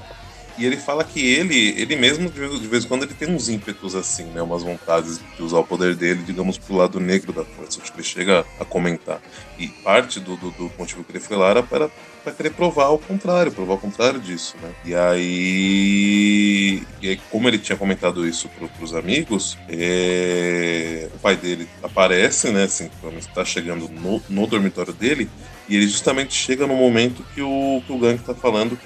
[0.58, 3.96] E ele fala que ele, ele mesmo, de vez em quando, ele tem uns ímpetos
[3.96, 4.42] assim, né?
[4.42, 7.80] Umas vontades de usar o poder dele, digamos, pro lado negro da força.
[7.80, 9.22] Tipo, ele chega a comentar.
[9.60, 11.92] E parte do, do, do motivo que ele foi lá era para,
[12.24, 14.72] para querer provar o contrário, provar o contrário disso, né?
[14.84, 21.36] E aí, e aí como ele tinha comentado isso pro, pros amigos, é, o pai
[21.36, 22.64] dele aparece, né?
[22.64, 22.90] Assim,
[23.20, 25.30] está chegando no, no dormitório dele,
[25.70, 28.78] e ele justamente chega no momento que o, que o Gang tá falando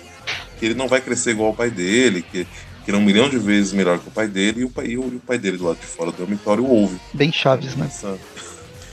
[0.62, 3.28] que ele não vai crescer igual o pai dele, que, que ele é um milhão
[3.28, 5.66] de vezes melhor que o pai dele, e o pai, e o, pai dele do
[5.66, 7.00] lado de fora do dormitório ouve.
[7.12, 7.88] Bem Chaves, né?
[7.88, 8.16] Essa,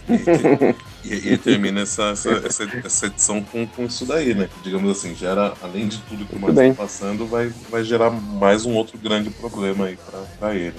[1.04, 4.48] e, e, e, termina essa, essa, essa, essa, edição com, com isso daí, né?
[4.64, 8.64] Digamos assim, gera, além de tudo que o Marcos está passando, vai, vai gerar mais
[8.64, 9.98] um outro grande problema aí
[10.40, 10.76] para ele.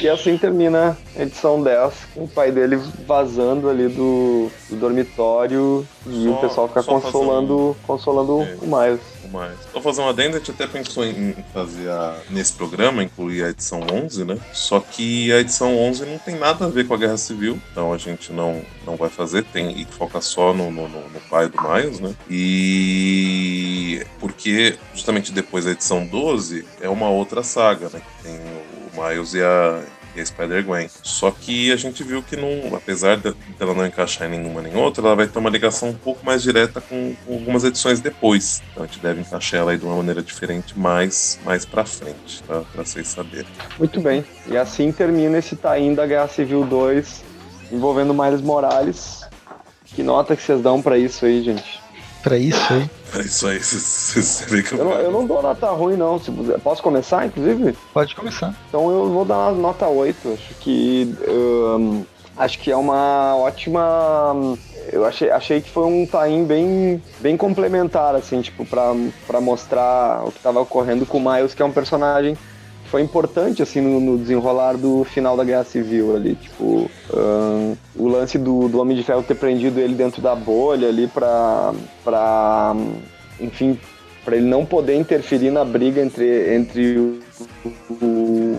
[0.00, 5.84] E assim termina a edição 10, com o pai dele vazando ali do, do dormitório
[6.06, 7.74] e só, o pessoal ficar consolando, um...
[7.84, 8.56] consolando é.
[8.62, 9.58] o Miles mais.
[9.72, 13.50] Vou fazer uma adenda, a gente até pensou em fazer a, nesse programa, incluir a
[13.50, 14.38] edição 11, né?
[14.52, 17.92] Só que a edição 11 não tem nada a ver com a Guerra Civil, então
[17.92, 21.58] a gente não, não vai fazer, tem e foca só no, no, no pai do
[21.60, 22.14] Miles, né?
[22.30, 28.00] E porque justamente depois da edição 12 é uma outra saga, né?
[28.00, 29.82] Que tem o Miles e a,
[30.16, 30.88] e a Spider-Gwen.
[31.02, 35.04] Só que a gente viu que, não, apesar dela não encaixar em nenhuma nem outra,
[35.04, 38.62] ela vai ter uma ligação um pouco mais direta com, com algumas edições depois.
[38.70, 42.42] Então a gente deve encaixar ela aí de uma maneira diferente mais, mais pra frente,
[42.46, 43.50] pra, pra vocês saberem.
[43.78, 44.24] Muito bem.
[44.46, 47.22] E assim termina esse Taim da Guerra Civil 2
[47.72, 49.22] envolvendo Miles Morales.
[49.84, 51.83] Que nota que vocês dão para isso aí, gente?
[52.24, 52.90] Para isso aí?
[53.14, 56.18] É isso aí, você vê que eu, eu, não, eu não dou nota ruim, não.
[56.62, 57.76] Posso começar, inclusive?
[57.92, 58.54] Pode começar.
[58.68, 60.32] Então eu vou dar uma nota 8.
[60.32, 61.14] Acho que.
[61.28, 62.02] Um,
[62.34, 64.56] acho que é uma ótima.
[64.90, 68.94] Eu achei, achei que foi um time bem, bem complementar, assim, tipo, pra,
[69.26, 72.36] pra mostrar o que estava ocorrendo com o Miles, que é um personagem
[72.86, 78.08] foi importante assim no, no, desenrolar do final da Guerra Civil ali, tipo um, o
[78.08, 81.72] lance do, do Homem de Ferro ter prendido ele dentro da bolha ali para
[82.04, 82.76] para
[83.40, 83.78] enfim
[84.24, 87.20] para ele não poder interferir na briga entre entre o,
[88.02, 88.58] o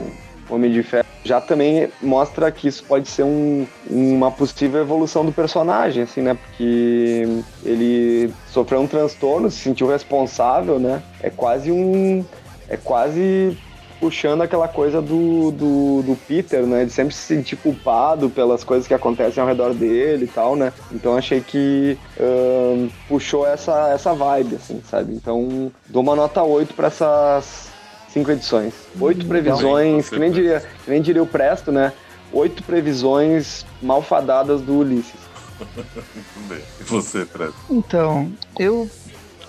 [0.49, 5.31] Homem de Ferro já também mostra que isso pode ser um, uma possível evolução do
[5.31, 6.35] personagem, assim, né?
[6.35, 7.27] Porque
[7.63, 11.01] ele sofreu um transtorno, se sentiu responsável, né?
[11.19, 12.23] É quase um.
[12.69, 13.57] É quase
[13.99, 16.85] puxando aquela coisa do, do, do, Peter, né?
[16.85, 20.71] De sempre se sentir culpado pelas coisas que acontecem ao redor dele e tal, né?
[20.91, 25.13] Então achei que uh, puxou essa, essa vibe, assim, sabe?
[25.13, 27.69] Então dou uma nota 8 para essas
[28.15, 28.73] cinco edições.
[28.99, 31.91] Oito previsões, que nem, diria, que nem diria o Presto, né?
[32.31, 35.19] Oito previsões malfadadas do Ulisses.
[35.59, 36.61] Muito bem.
[36.79, 37.55] E você, Presto?
[37.69, 38.89] Então, eu,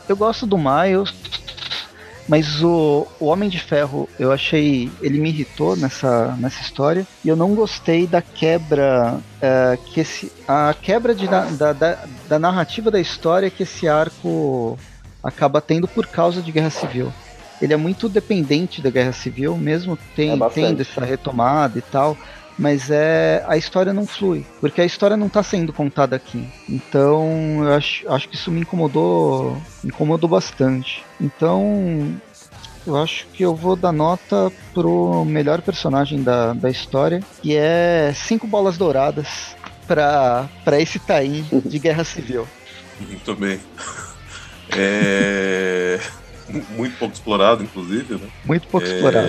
[0.09, 1.14] eu gosto do Miles
[2.29, 4.91] mas o, o Homem de Ferro, eu achei.
[5.01, 7.07] Ele me irritou nessa, nessa história.
[7.24, 9.18] E eu não gostei da quebra.
[9.41, 11.99] É, que esse, a quebra de, da, da,
[12.29, 14.79] da narrativa da história que esse arco
[15.22, 17.12] acaba tendo por causa de Guerra Civil.
[17.61, 22.16] Ele é muito dependente da Guerra Civil, mesmo tem, é tendo essa retomada e tal
[22.59, 26.48] mas é a história não flui, porque a história não está sendo contada aqui.
[26.68, 29.52] Então eu acho, acho que isso me incomodou,
[29.82, 31.04] me incomodou bastante.
[31.20, 32.14] Então
[32.86, 38.12] eu acho que eu vou dar nota pro melhor personagem da, da história, que é
[38.14, 42.46] cinco bolas douradas para esse Taim de Guerra Civil.
[43.00, 43.61] Muito bem.
[44.76, 46.00] É...
[46.76, 48.28] Muito pouco explorado, inclusive, né?
[48.44, 48.90] Muito pouco é...
[48.90, 49.28] explorado.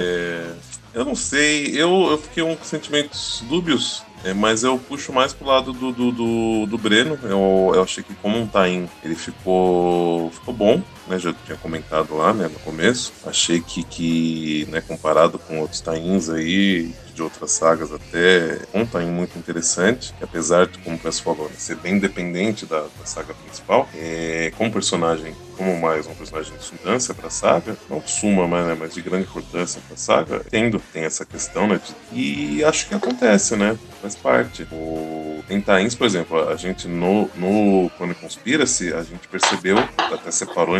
[0.97, 5.45] Eu não sei, eu, eu fiquei com sentimentos dúbios, é, mas eu puxo mais pro
[5.45, 7.19] lado do, do, do, do Breno.
[7.21, 11.19] Eu, eu achei que como um Tain ele ficou, ficou bom, né?
[11.19, 13.13] Já tinha comentado lá né, no começo.
[13.25, 19.07] Achei que, que né, comparado com outros Tains aí, de outras sagas até, um Tain
[19.07, 23.33] muito interessante, apesar de, como o pessoal falou, né, ser bem independente da, da saga
[23.33, 28.47] principal, é, como personagem como mais um personagem de substância para a saga, não suma,
[28.47, 31.81] mas, né, mas de grande importância para a saga, tendo tem essa questão, né?
[31.83, 33.75] De, e acho que acontece, né?
[33.99, 34.67] Faz parte.
[34.71, 40.29] O tem tains, por exemplo, a gente no, no Clone Conspiracy, a gente percebeu, até
[40.29, 40.77] separou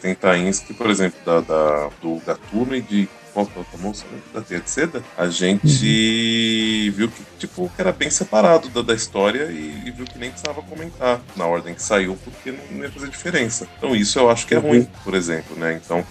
[0.00, 3.78] tem tains que, por exemplo, da, da do Gatuno e de qual que é outra
[3.78, 6.96] moça da Teia de Seda, a gente uhum.
[6.96, 10.30] viu que, tipo, que era bem separado da, da história e, e, viu que nem
[10.30, 13.68] precisava comentar na ordem que saiu, porque não, não ia fazer diferença.
[13.76, 14.68] Então isso eu acho que é uhum.
[14.68, 15.78] ruim, por exemplo, né?
[15.84, 16.02] Então,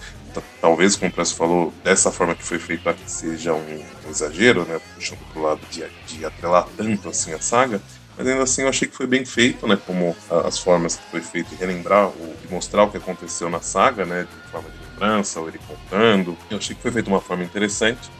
[0.60, 4.64] talvez, como o Press falou, dessa forma que foi feito aqui seja um, um exagero,
[4.64, 4.80] né?
[4.94, 7.80] Puxando pro lado de, de atrelar tanto assim a saga,
[8.16, 9.78] mas ainda assim eu achei que foi bem feito, né?
[9.86, 12.10] Como as formas que foi feito e relembrar
[12.44, 14.22] e mostrar o que aconteceu na saga, né?
[14.22, 16.36] De forma de lembrança, ou ele contando.
[16.50, 18.10] Eu achei que foi feito de uma forma interessante.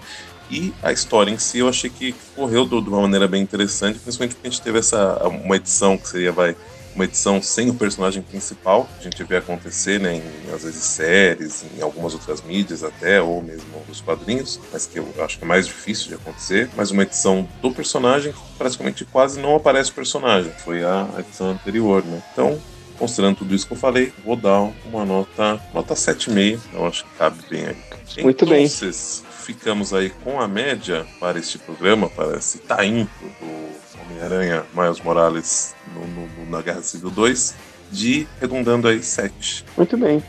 [0.50, 4.34] E a história em si eu achei que correu de uma maneira bem interessante, principalmente
[4.34, 6.54] porque a gente teve essa uma edição que seria vai
[6.96, 8.88] uma edição sem o personagem principal.
[8.98, 13.40] A gente vê acontecer, né, em às vezes séries, em algumas outras mídias até, ou
[13.42, 16.68] mesmo nos quadrinhos, mas que eu acho que é mais difícil de acontecer.
[16.74, 20.52] Mas uma edição do personagem, praticamente quase não aparece o personagem.
[20.64, 22.22] Foi a edição anterior, né?
[22.32, 22.58] Então,
[22.98, 26.58] Considerando tudo isso que eu falei, vou dar uma nota, nota 7,5.
[26.72, 27.76] Eu acho que cabe bem aí.
[28.22, 28.68] Muito então, bem.
[28.68, 33.65] Ficamos aí com a média para este programa, para esse tainto do
[34.10, 37.54] Homem-Aranha Miles Morales no, no, na Guerra Civil 2,
[37.90, 39.64] de redundando aí 7.
[39.76, 40.22] Muito bem.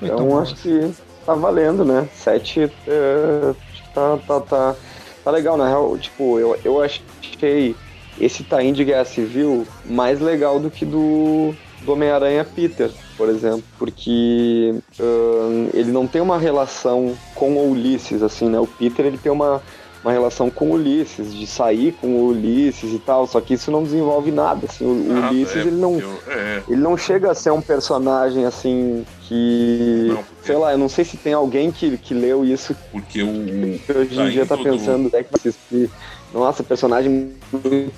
[0.00, 0.92] Então acho que
[1.24, 2.08] tá valendo, né?
[2.14, 3.54] 7 é,
[3.94, 4.76] tá, tá, tá,
[5.24, 5.96] tá legal, na real.
[5.98, 7.74] Tipo, eu, eu achei
[8.20, 11.54] esse tain de Guerra Civil mais legal do que do
[11.84, 18.22] do Homem-Aranha Peter, por exemplo, porque uh, ele não tem uma relação com o Ulisses,
[18.22, 18.58] assim, né?
[18.58, 19.60] O Peter ele tem uma,
[20.02, 23.70] uma relação com o Ulisses, de sair com o Ulisses e tal, só que isso
[23.70, 26.62] não desenvolve nada, assim, o, Ulisses é, ele não eu, é.
[26.68, 30.46] ele não chega a ser um personagem assim que não, porque...
[30.46, 33.92] sei lá, eu não sei se tem alguém que, que leu isso porque o que
[33.92, 35.88] hoje em dia tá pensando é que
[36.34, 37.92] nossa, personagem muito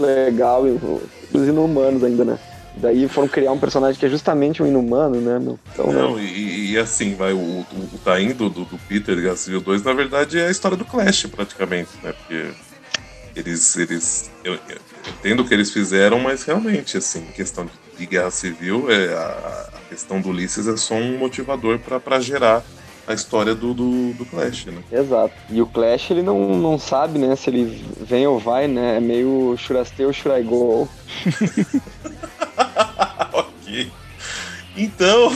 [0.00, 0.64] legal,
[1.32, 2.38] os inumanos ainda, né?
[2.76, 5.58] Daí foram criar um personagem que é justamente um inumano, né, meu?
[5.72, 6.22] Então, Não, né?
[6.22, 9.82] e, e, assim, vai, o, o, o Tain do, do, do Peter Guerra Civil 2,
[9.82, 12.12] na verdade, é a história do Clash, praticamente, né?
[12.12, 12.52] Porque
[13.34, 13.76] eles.
[13.76, 14.78] eles eu, eu
[15.18, 19.70] entendo o que eles fizeram, mas realmente, assim, questão de, de Guerra Civil, é, a,
[19.74, 22.62] a, questão do Ulisses é só um motivador para gerar
[23.06, 24.82] a história do, do, do, Clash, né?
[24.92, 25.32] Exato.
[25.50, 28.98] E o Clash, ele não, não sabe, né, se ele vem ou vai, né?
[28.98, 30.86] É meio churasteu, churaigol.
[34.78, 35.32] Então,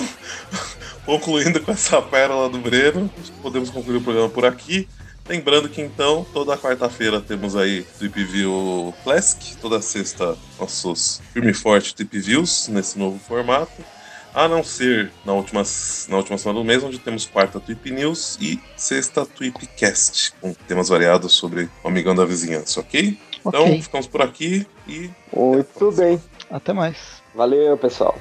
[1.04, 3.10] concluindo com essa pérola do Breno,
[3.42, 4.88] podemos concluir o programa por aqui.
[5.28, 11.54] Lembrando que então, toda quarta-feira temos aí Trip View Classic, toda sexta nossos firme e
[11.54, 13.84] forte Trip Views nesse novo formato.
[14.32, 15.62] A não ser na última,
[16.08, 20.88] na última semana do mês, onde temos quarta Trip News e sexta Tweepcast, com temas
[20.88, 23.18] variados sobre o amigão da vizinhança, ok?
[23.44, 23.82] Então, okay.
[23.82, 25.10] ficamos por aqui e.
[25.34, 26.22] Muito bem.
[26.48, 26.96] Até mais.
[27.34, 28.16] Valeu, pessoal.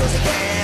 [0.00, 0.59] Spider-Man,